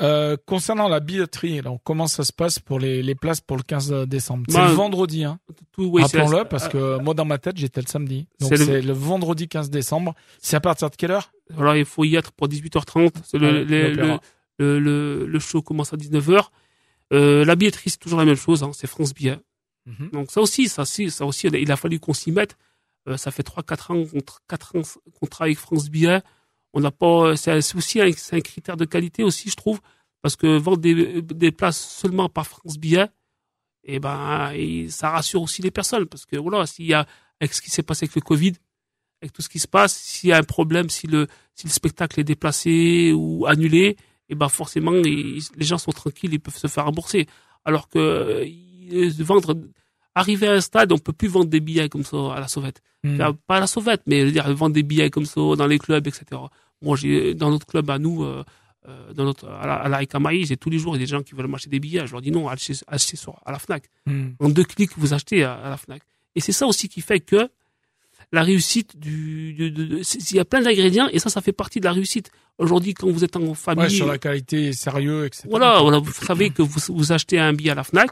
Euh, 0.00 0.36
concernant 0.46 0.88
la 0.88 1.00
billetterie, 1.00 1.60
comment 1.84 2.06
ça 2.06 2.22
se 2.24 2.32
passe 2.32 2.58
pour 2.58 2.78
les, 2.78 3.02
les 3.02 3.14
places 3.14 3.40
pour 3.40 3.56
le 3.56 3.62
15 3.62 4.06
décembre? 4.06 4.44
C'est 4.48 4.56
bah, 4.56 4.68
le 4.68 4.74
vendredi, 4.74 5.24
hein. 5.24 5.40
Oui, 5.76 6.02
Rappelons-le, 6.02 6.44
parce 6.44 6.68
que 6.68 6.98
moi 6.98 7.14
dans 7.14 7.24
ma 7.24 7.38
tête 7.38 7.56
j'étais 7.56 7.80
le 7.80 7.86
samedi. 7.86 8.26
Donc 8.40 8.56
c'est 8.56 8.80
le... 8.80 8.80
le... 8.80 8.92
vendredi 8.92 9.48
15 9.48 9.70
décembre. 9.70 10.14
C'est 10.40 10.56
à 10.56 10.60
partir 10.60 10.90
de 10.90 10.96
quelle 10.96 11.10
heure? 11.10 11.32
Alors 11.56 11.74
il 11.76 11.84
faut 11.84 12.04
y 12.04 12.16
être 12.16 12.32
pour 12.32 12.48
18h30. 12.48 13.12
C'est 13.24 13.38
le, 13.38 13.64
le, 13.64 13.92
le, 13.92 14.78
le, 14.78 15.26
le, 15.26 15.38
show 15.38 15.62
commence 15.62 15.92
à 15.92 15.96
19h. 15.96 16.46
Euh, 17.12 17.44
la 17.44 17.56
billetterie 17.56 17.90
c'est 17.90 17.98
toujours 17.98 18.18
la 18.18 18.24
même 18.24 18.36
chose, 18.36 18.62
hein. 18.62 18.70
c'est 18.74 18.86
France 18.86 19.14
Billet. 19.14 19.38
Mm 19.86 19.92
-hmm. 19.92 20.10
Donc 20.12 20.30
ça 20.30 20.40
aussi, 20.40 20.68
ça, 20.68 20.84
ça 20.84 21.24
aussi, 21.24 21.46
il 21.48 21.72
a 21.72 21.76
fallu 21.76 21.98
qu'on 21.98 22.14
s'y 22.14 22.32
mette. 22.32 22.56
Euh, 23.08 23.16
ça 23.16 23.30
fait 23.30 23.46
3-4 23.46 23.92
ans 23.92 24.04
qu'on 24.10 24.20
4 24.48 24.76
ans 24.76 24.82
qu'on 25.14 25.26
travaille 25.26 25.52
avec 25.52 25.58
France 25.58 25.88
Billet 25.90 26.20
on 26.72 26.80
n'a 26.80 26.90
pas 26.90 27.36
c'est 27.36 27.74
aussi 27.74 28.00
un, 28.00 28.06
un, 28.06 28.40
critère 28.40 28.76
de 28.76 28.84
qualité 28.84 29.22
aussi 29.24 29.50
je 29.50 29.56
trouve 29.56 29.80
parce 30.22 30.36
que 30.36 30.58
vendre 30.58 30.78
des, 30.78 31.22
des 31.22 31.52
places 31.52 31.78
seulement 31.78 32.28
par 32.28 32.46
France 32.46 32.78
Billet 32.78 33.06
et 33.84 33.94
eh 33.94 34.00
ben 34.00 34.52
et 34.54 34.88
ça 34.90 35.10
rassure 35.10 35.42
aussi 35.42 35.62
les 35.62 35.70
personnes 35.70 36.06
parce 36.06 36.26
que 36.26 36.36
voilà 36.36 36.66
s'il 36.66 36.86
y 36.86 36.94
a 36.94 37.06
avec 37.40 37.54
ce 37.54 37.62
qui 37.62 37.70
s'est 37.70 37.82
passé 37.82 38.04
avec 38.04 38.14
le 38.14 38.20
Covid 38.20 38.54
avec 39.22 39.32
tout 39.32 39.42
ce 39.42 39.48
qui 39.48 39.58
se 39.58 39.68
passe 39.68 39.96
s'il 39.96 40.30
y 40.30 40.32
a 40.32 40.36
un 40.36 40.42
problème 40.42 40.90
si 40.90 41.06
le 41.06 41.26
si 41.54 41.66
le 41.66 41.72
spectacle 41.72 42.20
est 42.20 42.24
déplacé 42.24 43.12
ou 43.14 43.46
annulé 43.46 43.96
et 44.30 44.34
eh 44.34 44.34
ben 44.34 44.48
forcément 44.50 44.90
les, 44.90 45.38
les 45.56 45.64
gens 45.64 45.78
sont 45.78 45.90
tranquilles 45.90 46.34
ils 46.34 46.40
peuvent 46.40 46.56
se 46.56 46.66
faire 46.66 46.84
rembourser. 46.84 47.26
Alors 47.64 47.88
que 47.88 48.46
vendre 49.22 49.54
arriver 50.18 50.48
à 50.48 50.52
un 50.52 50.60
stade, 50.60 50.92
on 50.92 50.98
peut 50.98 51.12
plus 51.12 51.28
vendre 51.28 51.46
des 51.46 51.60
billets 51.60 51.88
comme 51.88 52.04
ça 52.04 52.16
à 52.34 52.40
la 52.40 52.48
sauvette. 52.48 52.82
Mmh. 53.04 53.18
Pas 53.46 53.56
à 53.56 53.60
la 53.60 53.66
sauvette, 53.66 54.02
mais 54.06 54.30
dire 54.30 54.52
vendre 54.54 54.74
des 54.74 54.82
billets 54.82 55.10
comme 55.10 55.26
ça 55.26 55.40
dans 55.56 55.66
les 55.66 55.78
clubs, 55.78 56.06
etc. 56.06 56.24
Moi, 56.82 56.96
j'ai 56.96 57.34
dans 57.34 57.50
notre 57.50 57.66
club 57.66 57.88
à 57.90 57.98
nous, 57.98 58.24
euh, 58.24 58.44
dans 59.14 59.24
notre 59.24 59.48
à 59.48 59.66
la, 59.66 59.74
à 59.74 59.88
la 59.88 60.02
Ikamaï, 60.02 60.44
j'ai 60.44 60.56
tous 60.56 60.70
les 60.70 60.78
jours 60.78 60.96
des 60.96 61.06
gens 61.06 61.22
qui 61.22 61.34
veulent 61.34 61.46
m'acheter 61.46 61.70
des 61.70 61.80
billets. 61.80 62.06
Je 62.06 62.12
leur 62.12 62.20
dis 62.20 62.30
non, 62.30 62.48
achetez, 62.48 62.74
achetez 62.86 63.16
sur, 63.16 63.40
à 63.44 63.52
la 63.52 63.58
Fnac. 63.58 63.84
Mmh. 64.06 64.28
En 64.40 64.48
deux 64.48 64.64
clics, 64.64 64.92
vous 64.96 65.14
achetez 65.14 65.44
à, 65.44 65.54
à, 65.54 65.70
la 65.70 65.76
Fnac. 65.76 66.02
Et 66.34 66.40
c'est 66.40 66.52
ça 66.52 66.66
aussi 66.66 66.88
qui 66.88 67.00
fait 67.00 67.20
que 67.20 67.48
la 68.32 68.42
réussite 68.42 68.98
du, 68.98 69.54
de, 69.54 69.68
de, 69.68 69.84
de 69.84 70.02
il 70.30 70.36
y 70.36 70.40
a 70.40 70.44
plein 70.44 70.60
d'ingrédients 70.60 71.08
et 71.10 71.18
ça, 71.18 71.30
ça 71.30 71.40
fait 71.40 71.52
partie 71.52 71.80
de 71.80 71.84
la 71.84 71.92
réussite. 71.92 72.30
Aujourd'hui, 72.58 72.92
quand 72.92 73.08
vous 73.10 73.24
êtes 73.24 73.36
en 73.36 73.54
famille, 73.54 73.84
ouais, 73.84 73.90
sur 73.90 74.06
la 74.06 74.18
qualité, 74.18 74.72
sérieux, 74.72 75.26
etc. 75.26 75.46
Voilà, 75.48 75.80
voilà, 75.80 75.98
vous 75.98 76.12
savez 76.12 76.50
que 76.50 76.62
vous, 76.62 76.80
vous 76.88 77.12
achetez 77.12 77.38
un 77.38 77.52
billet 77.52 77.70
à 77.70 77.74
la 77.76 77.84
Fnac 77.84 78.10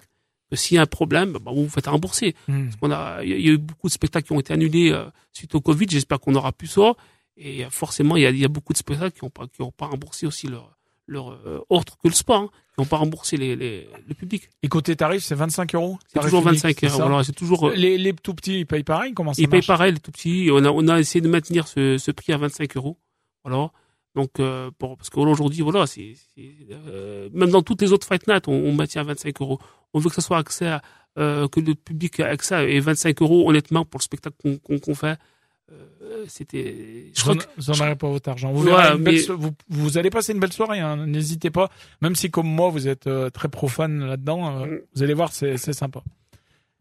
s'il 0.53 0.77
y 0.77 0.79
a 0.79 0.83
un 0.83 0.87
problème, 0.87 1.33
bah, 1.43 1.51
vous 1.55 1.65
vous 1.65 1.69
faites 1.69 1.87
rembourser. 1.87 2.35
Parce 2.47 2.77
qu'on 2.77 2.91
a, 2.91 3.23
il 3.25 3.31
y 3.41 3.49
a 3.49 3.53
eu 3.53 3.59
beaucoup 3.59 3.89
de 3.89 3.93
spectacles 3.93 4.27
qui 4.27 4.33
ont 4.33 4.41
été 4.41 4.53
annulés 4.53 4.91
euh, 4.93 5.05
suite 5.33 5.55
au 5.55 5.61
Covid. 5.61 5.87
J'espère 5.91 6.21
qu'on 6.21 6.35
aura 6.35 6.53
plus 6.53 6.69
ça. 6.69 6.93
Et 7.37 7.65
euh, 7.65 7.71
forcément, 7.71 8.17
il 8.17 8.23
y 8.23 8.27
a, 8.27 8.31
il 8.31 8.39
y 8.39 8.45
a 8.45 8.49
beaucoup 8.49 8.73
de 8.73 8.79
spectacles 8.79 9.19
qui 9.19 9.25
n'ont 9.25 9.31
pas, 9.31 9.47
qui 9.49 9.61
ont 9.63 9.73
pas 9.73 9.87
remboursé 9.87 10.27
aussi 10.27 10.47
leur, 10.47 10.77
leur 11.07 11.31
euh, 11.33 11.61
autre 11.69 11.99
que 11.99 12.09
le 12.09 12.15
sport, 12.15 12.43
hein, 12.43 12.51
qui 12.75 12.81
n'ont 12.81 12.87
pas 12.87 12.97
remboursé 12.97 13.37
les, 13.37 13.57
les, 13.57 13.89
le 14.09 14.15
public. 14.15 14.49
Et 14.63 14.69
côté 14.69 14.95
tarif, 14.97 15.23
c'est 15.23 15.35
25 15.35 15.75
euros? 15.75 15.99
C'est 16.07 16.21
toujours 16.21 16.41
unique, 16.43 16.63
25 16.63 16.77
c'est 16.81 16.87
euros. 16.87 16.97
Voilà, 17.09 17.25
c'est 17.25 17.33
toujours. 17.33 17.69
euh, 17.69 17.75
Les, 17.75 17.99
les 17.99 18.13
tout 18.15 18.35
petits, 18.35 18.61
ils 18.61 18.67
payent 18.67 18.85
pareil? 18.85 19.13
Comment 19.15 19.35
ça 19.35 19.43
ils 19.43 19.49
payent 19.49 19.63
pareil, 19.63 19.93
les 19.93 20.01
tout 20.01 20.13
petits. 20.13 20.49
On 20.53 20.65
a, 20.65 20.71
on 20.71 20.87
a 20.89 20.99
essayé 21.01 21.21
de 21.21 21.29
maintenir 21.29 21.67
ce, 21.69 21.99
ce 21.99 22.11
prix 22.11 22.33
à 22.33 22.39
25 22.39 22.77
euros. 22.77 22.97
Voilà. 23.45 23.71
Donc, 24.15 24.41
euh, 24.41 24.71
pour, 24.79 24.97
parce 24.97 25.11
qu'aujourd'hui, 25.11 25.61
voilà, 25.61 25.87
c'est, 25.87 26.15
euh, 26.71 27.29
même 27.35 27.51
dans 27.51 27.63
toutes 27.63 27.83
les 27.83 27.93
autres 27.93 28.07
Fight 28.07 28.27
Night, 28.27 28.49
on, 28.49 28.53
on 28.55 28.73
maintient 28.73 29.03
à 29.03 29.05
25 29.05 29.41
euros. 29.43 29.59
On 29.97 30.01
veut 30.01 30.11
que 30.11 30.15
ça 30.15 30.21
soit 30.21 30.37
accès 30.39 30.67
à, 30.67 30.83
euh, 31.19 31.49
que 31.49 31.61
le 31.61 31.75
public 31.75 32.21
a 32.21 32.27
accès 32.27 32.71
et 32.71 32.81
25 32.81 33.23
euros, 33.23 33.49
honnêtement, 33.49 33.87
pour 33.87 33.99
le 33.99 34.03
spectacle 34.03 34.37
qu'on, 34.83 34.95
fait, 34.95 35.19
euh, 35.73 36.25
c'était, 36.29 37.11
je 37.15 37.23
Vous 37.23 37.23
crois 37.23 37.35
en, 37.35 37.39
que, 37.39 37.45
vous 37.57 37.71
en 37.71 37.81
aurez 37.81 37.97
pas 37.97 38.09
votre 38.09 38.29
argent. 38.29 38.53
Vous, 38.53 38.67
Ouais, 38.69 38.99
belle 38.99 39.21
vous, 39.31 39.51
vous 39.71 39.97
allez 39.97 40.11
passer 40.11 40.33
une 40.33 40.41
belle 40.41 40.53
soirée, 40.53 40.81
hein, 40.81 41.07
n'hésitez 41.07 41.51
pas. 41.51 41.71
Même 42.03 42.15
si 42.15 42.31
comme 42.31 42.47
moi, 42.47 42.69
vous 42.69 42.87
êtes 42.89 43.07
euh, 43.07 43.31
très 43.31 43.49
profane 43.49 44.05
là-dedans, 44.05 44.67
Mm. 44.67 44.79
vous 44.95 45.03
allez 45.03 45.15
voir, 45.15 45.33
c'est 45.33 45.57
sympa. 45.73 46.03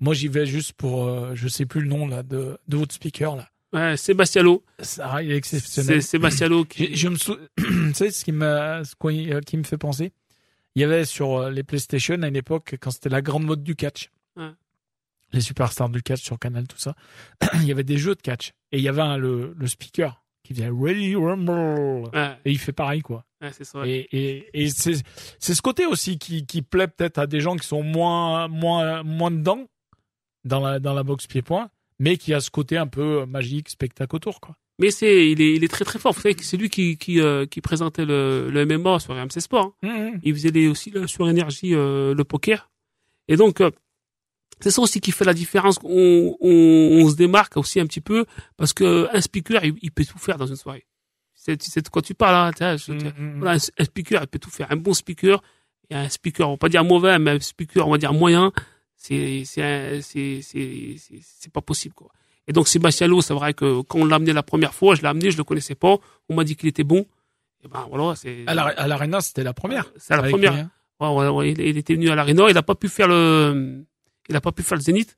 Moi, 0.01 0.13
j'y 0.13 0.27
vais 0.27 0.45
juste 0.45 0.73
pour, 0.73 1.33
je 1.35 1.47
sais 1.47 1.65
plus 1.65 1.79
le 1.81 1.87
nom 1.87 2.05
là 2.05 2.21
de, 2.21 2.57
de 2.67 2.75
votre 2.77 2.93
speaker 2.93 3.37
là. 3.37 3.47
ouais, 3.71 3.95
Sébastiano, 3.95 4.61
Ça, 4.79 5.23
il 5.23 5.31
est 5.31 5.37
exceptionnel. 5.37 6.01
c'est 6.03 6.09
Sébastiano 6.09 6.65
qui, 6.65 6.87
Je, 6.91 6.95
je 6.95 7.07
me 7.07 7.15
sou... 7.15 7.37
tu 7.57 7.93
sais 7.93 8.11
ce 8.11 8.25
qui 8.25 8.33
me, 8.33 8.81
ce 8.83 9.39
qui 9.39 9.57
me 9.57 9.63
fait 9.63 9.77
penser. 9.77 10.11
Il 10.75 10.81
y 10.81 10.83
avait 10.85 11.05
sur 11.05 11.37
euh, 11.37 11.49
les 11.49 11.63
PlayStation 11.63 12.21
à 12.21 12.27
une 12.27 12.35
époque 12.35 12.75
quand 12.81 12.91
c'était 12.91 13.09
la 13.09 13.21
grande 13.21 13.43
mode 13.45 13.63
du 13.63 13.75
catch. 13.75 14.11
Ouais. 14.35 14.51
Les 15.31 15.41
superstars 15.41 15.89
du 15.89 16.01
catch 16.03 16.21
sur 16.21 16.37
Canal, 16.37 16.67
tout 16.67 16.77
ça. 16.77 16.95
il 17.55 17.63
y 17.65 17.71
avait 17.71 17.83
des 17.83 17.97
jeux 17.97 18.15
de 18.15 18.21
catch 18.21 18.53
et 18.71 18.77
il 18.77 18.83
y 18.83 18.89
avait 18.89 19.01
un, 19.01 19.17
le, 19.17 19.53
le 19.57 19.67
speaker 19.67 20.21
qui 20.43 20.53
faisait 20.53 20.69
Ready 20.69 21.15
Rumble 21.15 22.09
ouais, 22.13 22.37
et 22.45 22.51
il 22.51 22.59
fait 22.59 22.71
pareil 22.71 23.01
quoi. 23.01 23.25
ouais, 23.41 23.51
ça. 23.51 23.85
Et, 23.87 24.07
et, 24.11 24.49
et 24.53 24.69
c'est 24.69 25.01
c'est 25.39 25.55
ce 25.55 25.61
côté 25.61 25.87
aussi 25.87 26.19
qui, 26.19 26.45
qui 26.45 26.61
plaît 26.61 26.87
peut-être 26.87 27.17
à 27.17 27.25
des 27.25 27.39
gens 27.39 27.55
qui 27.55 27.65
sont 27.65 27.81
moins 27.81 28.47
moins 28.47 29.01
moins 29.01 29.31
dedans 29.31 29.65
dans 30.43 30.59
la 30.59 30.79
dans 30.79 30.93
la 30.93 31.01
boxe 31.03 31.25
pied-point, 31.25 31.71
mais 31.99 32.17
qui 32.17 32.33
a 32.33 32.39
ce 32.39 32.49
côté 32.51 32.77
un 32.77 32.87
peu 32.87 33.25
magique, 33.25 33.69
spectacle 33.69 34.15
autour 34.15 34.39
quoi. 34.41 34.55
Mais 34.77 34.91
c'est, 34.91 35.31
il 35.31 35.41
est, 35.41 35.53
il 35.53 35.63
est 35.63 35.69
très 35.69 35.85
très 35.85 35.99
fort. 35.99 36.11
Vous 36.11 36.19
savez 36.19 36.35
que 36.35 36.43
c'est 36.43 36.57
lui 36.57 36.69
qui, 36.69 36.97
qui, 36.97 37.21
euh, 37.21 37.45
qui 37.45 37.61
présentait 37.61 38.03
le, 38.03 38.49
le 38.51 38.65
MMA 38.65 38.99
sur 38.99 39.13
RMC 39.15 39.39
Sport. 39.39 39.73
hein. 39.83 40.09
Mmh, 40.15 40.19
Il 40.23 40.33
faisait 40.33 40.51
les, 40.51 40.67
aussi 40.67 40.89
le, 40.89 41.07
sur 41.07 41.29
énergie 41.29 41.73
euh, 41.73 42.13
le 42.13 42.23
poker. 42.25 42.69
Et 43.29 43.37
donc, 43.37 43.61
euh, 43.61 43.71
c'est 44.59 44.71
ça 44.71 44.81
aussi 44.81 44.99
qui 44.99 45.13
fait 45.13 45.23
la 45.23 45.33
différence. 45.33 45.79
On, 45.83 46.35
on, 46.41 46.49
on 47.03 47.09
se 47.09 47.15
démarque 47.15 47.55
aussi 47.55 47.79
un 47.79 47.85
petit 47.85 48.01
peu 48.01 48.25
parce 48.57 48.73
que 48.73 49.07
un 49.15 49.21
speaker, 49.21 49.63
il, 49.63 49.75
il 49.81 49.91
peut 49.91 50.03
tout 50.03 50.17
faire 50.19 50.37
dans 50.37 50.45
une 50.47 50.57
soirée. 50.57 50.85
C'est, 51.35 51.61
c'est 51.61 51.81
de 51.83 51.87
quoi 51.89 52.01
tu 52.01 52.13
parles. 52.13 52.35
Hein, 52.35 52.51
tiens, 52.53 52.75
je- 52.75 52.91
tiens. 52.91 53.13
mmh, 53.17 53.23
mmh. 53.23 53.39
Voilà, 53.39 53.51
un, 53.53 53.81
un 53.81 53.83
speaker, 53.85 54.21
il 54.23 54.27
peut 54.27 54.39
tout 54.39 54.49
faire. 54.49 54.67
Un 54.71 54.75
bon 54.77 54.93
speaker 54.93 55.41
et 55.89 55.95
un 55.95 56.09
speaker, 56.09 56.49
on 56.49 56.53
va 56.53 56.57
pas 56.57 56.67
dire 56.69 56.83
mauvais, 56.83 57.17
mais 57.17 57.31
un 57.31 57.39
speaker, 57.39 57.87
on 57.87 57.91
va 57.91 57.97
dire 57.97 58.11
moyen, 58.13 58.51
c'est, 59.09 59.43
pas 61.53 61.61
possible, 61.61 61.93
quoi. 61.95 62.09
Et 62.47 62.53
donc, 62.53 62.67
Sébastien 62.67 63.07
Lowe, 63.07 63.21
c'est 63.21 63.33
vrai 63.33 63.53
que 63.53 63.81
quand 63.81 63.99
on 63.99 64.05
l'a 64.05 64.17
amené 64.17 64.33
la 64.33 64.43
première 64.43 64.73
fois, 64.73 64.95
je 64.95 65.01
l'ai 65.01 65.07
amené, 65.07 65.31
je 65.31 65.37
le 65.37 65.43
connaissais 65.43 65.75
pas. 65.75 65.97
On 66.29 66.35
m'a 66.35 66.43
dit 66.43 66.55
qu'il 66.55 66.69
était 66.69 66.83
bon. 66.83 67.05
Et 67.63 67.67
ben, 67.67 67.85
voilà, 67.89 68.15
c'est, 68.15 68.43
À 68.47 68.53
la- 68.53 68.65
à 68.65 68.87
l'Arena, 68.87 69.21
c'était 69.21 69.43
la 69.43 69.53
première. 69.53 69.91
c'est 69.97 70.15
la 70.15 70.23
première. 70.29 70.69
Ouais, 70.99 71.09
ouais, 71.09 71.27
ouais, 71.27 71.51
il, 71.51 71.59
il 71.59 71.77
était 71.77 71.95
venu 71.95 72.09
à 72.09 72.15
l'Arena, 72.15 72.45
il 72.49 72.57
a 72.57 72.63
pas 72.63 72.75
pu 72.75 72.87
faire 72.87 73.07
le, 73.07 73.83
il 74.29 74.35
a 74.35 74.41
pas 74.41 74.51
pu 74.51 74.63
faire 74.63 74.77
le 74.77 74.83
Zénith. 74.83 75.17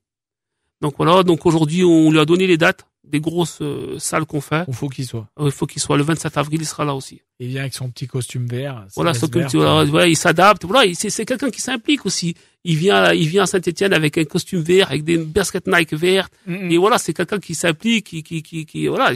Donc 0.81 0.95
voilà, 0.97 1.23
donc 1.23 1.45
aujourd'hui, 1.45 1.83
on 1.83 2.11
lui 2.11 2.19
a 2.19 2.25
donné 2.25 2.47
les 2.47 2.57
dates 2.57 2.87
des 3.09 3.19
grosses 3.19 3.59
euh, 3.61 3.97
salles 3.99 4.25
qu'on 4.25 4.41
fait. 4.41 4.63
Il 4.67 4.73
faut 4.73 4.89
qu'il 4.89 5.05
soit. 5.05 5.27
Euh, 5.39 5.45
Il 5.45 5.51
faut 5.51 5.65
qu'il 5.65 5.81
soit 5.81 5.97
le 5.97 6.03
27 6.03 6.37
avril, 6.37 6.59
il 6.61 6.65
sera 6.65 6.85
là 6.85 6.93
aussi. 6.95 7.21
Il 7.39 7.47
vient 7.47 7.61
avec 7.61 7.73
son 7.73 7.89
petit 7.89 8.07
costume 8.07 8.45
vert. 8.47 8.85
Voilà, 8.95 9.13
que 9.13 9.39
verte. 9.39 9.51
tu 9.51 9.57
vois, 9.57 9.83
ouais, 9.85 10.11
il 10.11 10.15
s'adapte. 10.15 10.65
Voilà, 10.65 10.85
il- 10.85 10.95
c'est 10.95 11.09
c'est 11.09 11.25
quelqu'un 11.25 11.49
qui 11.49 11.61
s'implique 11.61 12.05
aussi. 12.05 12.35
Il 12.63 12.75
vient, 12.77 13.13
il 13.13 13.27
vient 13.27 13.43
à 13.43 13.45
Saint-Étienne 13.47 13.93
avec 13.93 14.17
un 14.17 14.25
costume 14.25 14.59
vert, 14.61 14.89
avec 14.89 15.03
des 15.03 15.17
baskets 15.17 15.67
Nike 15.67 15.93
vertes. 15.93 16.33
Mm, 16.45 16.53
mm. 16.67 16.71
Et 16.71 16.77
voilà, 16.77 16.97
c'est 16.97 17.13
quelqu'un 17.13 17.39
qui 17.39 17.55
s'implique, 17.55 18.07
qui, 18.07 18.23
qui, 18.23 18.41
qui, 18.43 18.65
qui, 18.65 18.87
voilà. 18.87 19.11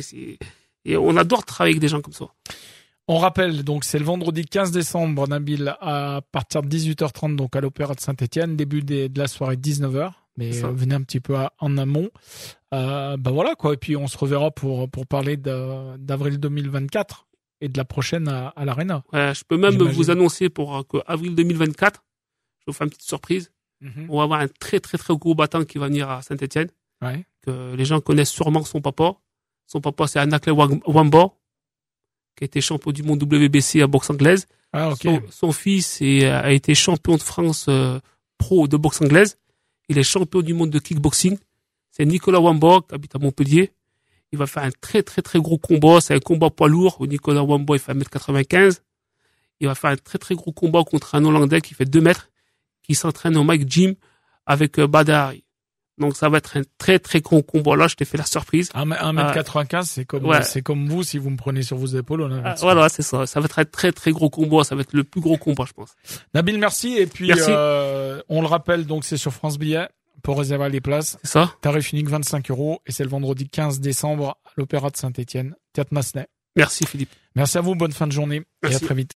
et 0.85 0.97
on 0.97 1.15
adore 1.17 1.43
travailler 1.45 1.73
avec 1.73 1.81
des 1.81 1.87
gens 1.89 2.01
comme 2.01 2.13
ça. 2.13 2.25
On 3.07 3.17
rappelle, 3.17 3.63
donc, 3.63 3.83
c'est 3.83 3.99
le 3.99 4.05
vendredi 4.05 4.45
15 4.45 4.71
décembre, 4.71 5.27
Nabil, 5.27 5.75
à 5.81 6.21
partir 6.31 6.61
de 6.61 6.69
18h30, 6.69 7.35
donc, 7.35 7.55
à 7.55 7.59
l'Opéra 7.61 7.93
de 7.93 7.99
Saint-Etienne, 7.99 8.55
début 8.55 8.83
des- 8.83 9.09
de 9.09 9.19
la 9.19 9.27
soirée 9.27 9.57
19h. 9.57 10.13
Mais 10.49 10.63
euh, 10.63 10.71
venez 10.71 10.95
un 10.95 11.01
petit 11.01 11.19
peu 11.19 11.35
à- 11.35 11.53
en 11.59 11.77
amont. 11.77 12.09
Euh, 12.73 13.17
ben 13.17 13.31
voilà, 13.31 13.55
quoi. 13.55 13.73
Et 13.73 13.77
puis, 13.77 13.95
on 13.95 14.07
se 14.07 14.17
reverra 14.17 14.51
pour, 14.51 14.89
pour 14.89 15.05
parler 15.07 15.37
d'avril 15.37 16.37
2024 16.39 17.27
et 17.61 17.69
de 17.69 17.77
la 17.77 17.85
prochaine 17.85 18.27
à, 18.27 18.47
à 18.49 18.65
l'Arena. 18.65 19.03
Ouais, 19.13 19.33
je 19.35 19.43
peux 19.43 19.57
même 19.57 19.75
vous 19.77 20.09
annoncer 20.09 20.49
pour 20.49 20.75
euh, 20.77 20.83
que 20.83 20.97
avril 21.05 21.35
2024, 21.35 22.03
je 22.59 22.63
vous 22.67 22.73
fais 22.73 22.83
une 22.85 22.89
petite 22.89 23.03
surprise. 23.07 23.51
On 24.09 24.17
va 24.17 24.23
avoir 24.23 24.39
un 24.41 24.47
très 24.47 24.79
très 24.79 24.99
très 24.99 25.15
gros 25.15 25.33
battant 25.33 25.63
qui 25.65 25.79
va 25.79 25.87
venir 25.87 26.07
à 26.09 26.21
Saint-Etienne, 26.21 26.69
Ouais. 27.01 27.25
que 27.41 27.73
les 27.75 27.83
gens 27.85 27.99
connaissent 27.99 28.29
sûrement 28.29 28.63
son 28.63 28.79
papa. 28.79 29.15
Son 29.65 29.81
papa, 29.81 30.05
c'est 30.07 30.19
Anakle 30.19 30.51
Wamba, 30.51 31.29
qui 32.35 32.43
a 32.43 32.45
été 32.45 32.61
champion 32.61 32.91
du 32.91 33.01
monde 33.01 33.23
WBC 33.23 33.81
à 33.81 33.87
boxe 33.87 34.09
anglaise. 34.11 34.47
Ah. 34.71 34.93
Son, 35.01 35.21
son 35.31 35.51
fils 35.51 35.99
est- 36.01 36.25
a 36.25 36.51
été 36.51 36.75
champion 36.75 37.15
de 37.15 37.21
France 37.23 37.65
euh, 37.69 37.99
pro 38.37 38.67
de 38.67 38.77
boxe 38.77 39.01
anglaise. 39.01 39.37
Il 39.91 39.97
est 39.97 40.03
champion 40.03 40.41
du 40.41 40.53
monde 40.53 40.69
de 40.69 40.79
kickboxing. 40.79 41.37
C'est 41.89 42.05
Nicolas 42.05 42.39
Wamba, 42.39 42.79
qui 42.87 42.95
habite 42.95 43.13
à 43.13 43.19
Montpellier. 43.19 43.73
Il 44.31 44.39
va 44.39 44.47
faire 44.47 44.63
un 44.63 44.71
très 44.71 45.03
très 45.03 45.21
très 45.21 45.37
gros 45.41 45.57
combat. 45.57 45.99
C'est 45.99 46.13
un 46.15 46.21
combat 46.21 46.49
poids 46.49 46.69
lourd 46.69 46.95
où 47.01 47.07
Nicolas 47.07 47.43
Wamba 47.43 47.75
il 47.75 47.79
fait 47.79 47.93
1m95. 47.93 48.79
Il 49.59 49.67
va 49.67 49.75
faire 49.75 49.89
un 49.89 49.97
très 49.97 50.17
très 50.17 50.33
gros 50.33 50.53
combat 50.53 50.85
contre 50.85 51.15
un 51.15 51.25
Hollandais 51.25 51.59
qui 51.59 51.73
fait 51.73 51.83
2 51.83 51.99
mètres, 51.99 52.31
qui 52.83 52.95
s'entraîne 52.95 53.35
au 53.35 53.43
Mike 53.43 53.69
Gym 53.69 53.95
avec 54.45 54.79
euh, 54.79 54.87
Badari. 54.87 55.43
Donc 56.01 56.17
ça 56.17 56.27
va 56.27 56.39
être 56.39 56.57
un 56.57 56.63
très 56.77 56.99
très 56.99 57.21
gros 57.21 57.41
combat. 57.43 57.75
Là, 57.77 57.87
je 57.87 57.95
t'ai 57.95 58.03
fait 58.05 58.17
la 58.17 58.25
surprise. 58.25 58.69
1m95, 58.73 59.83
c'est 59.85 60.05
comme, 60.05 60.25
Ouais. 60.25 60.43
c'est 60.43 60.61
comme 60.61 60.87
vous, 60.87 61.03
si 61.03 61.17
vous 61.17 61.29
me 61.29 61.37
prenez 61.37 61.61
sur 61.63 61.77
vos 61.77 61.85
épaules. 61.87 62.21
On 62.21 62.41
Ah, 62.43 62.55
voilà, 62.59 62.89
c'est 62.89 63.01
ça. 63.03 63.25
Ça 63.25 63.39
va 63.39 63.45
être 63.45 63.59
un 63.59 63.65
très 63.65 63.91
très 63.91 64.11
gros 64.11 64.29
combat. 64.29 64.63
Ça 64.63 64.75
va 64.75 64.81
être 64.81 64.93
le 64.93 65.03
plus 65.03 65.21
gros 65.21 65.37
combat, 65.37 65.63
je 65.67 65.73
pense. 65.73 65.95
Nabil, 66.33 66.57
merci. 66.57 66.95
Et 66.97 67.05
puis, 67.07 67.27
Merci. 67.27 67.45
euh, 67.49 68.21
on 68.27 68.41
le 68.41 68.47
rappelle, 68.47 68.85
donc, 68.85 69.05
c'est 69.05 69.17
sur 69.17 69.31
France 69.31 69.57
Billet 69.57 69.87
pour 70.23 70.37
réserver 70.37 70.69
les 70.69 70.81
places. 70.81 71.17
C'est 71.23 71.31
ça 71.31 71.53
Tarif 71.61 71.93
unique 71.93 72.09
25 72.09 72.51
euros 72.51 72.81
et 72.85 72.91
c'est 72.91 73.03
le 73.03 73.09
vendredi 73.09 73.47
15 73.49 73.79
décembre 73.79 74.37
à 74.45 74.51
l'Opéra 74.57 74.89
de 74.89 74.97
Saint-Etienne, 74.97 75.55
Théâtre 75.73 75.93
Massenet. 75.93 76.27
Merci 76.55 76.85
Philippe. 76.85 77.09
Merci 77.35 77.57
à 77.57 77.61
vous, 77.61 77.75
bonne 77.75 77.93
fin 77.93 78.05
de 78.07 78.11
journée 78.11 78.35
et 78.61 78.67
à 78.67 78.69
Merci. 78.69 78.85
très 78.85 78.93
vite. 78.93 79.09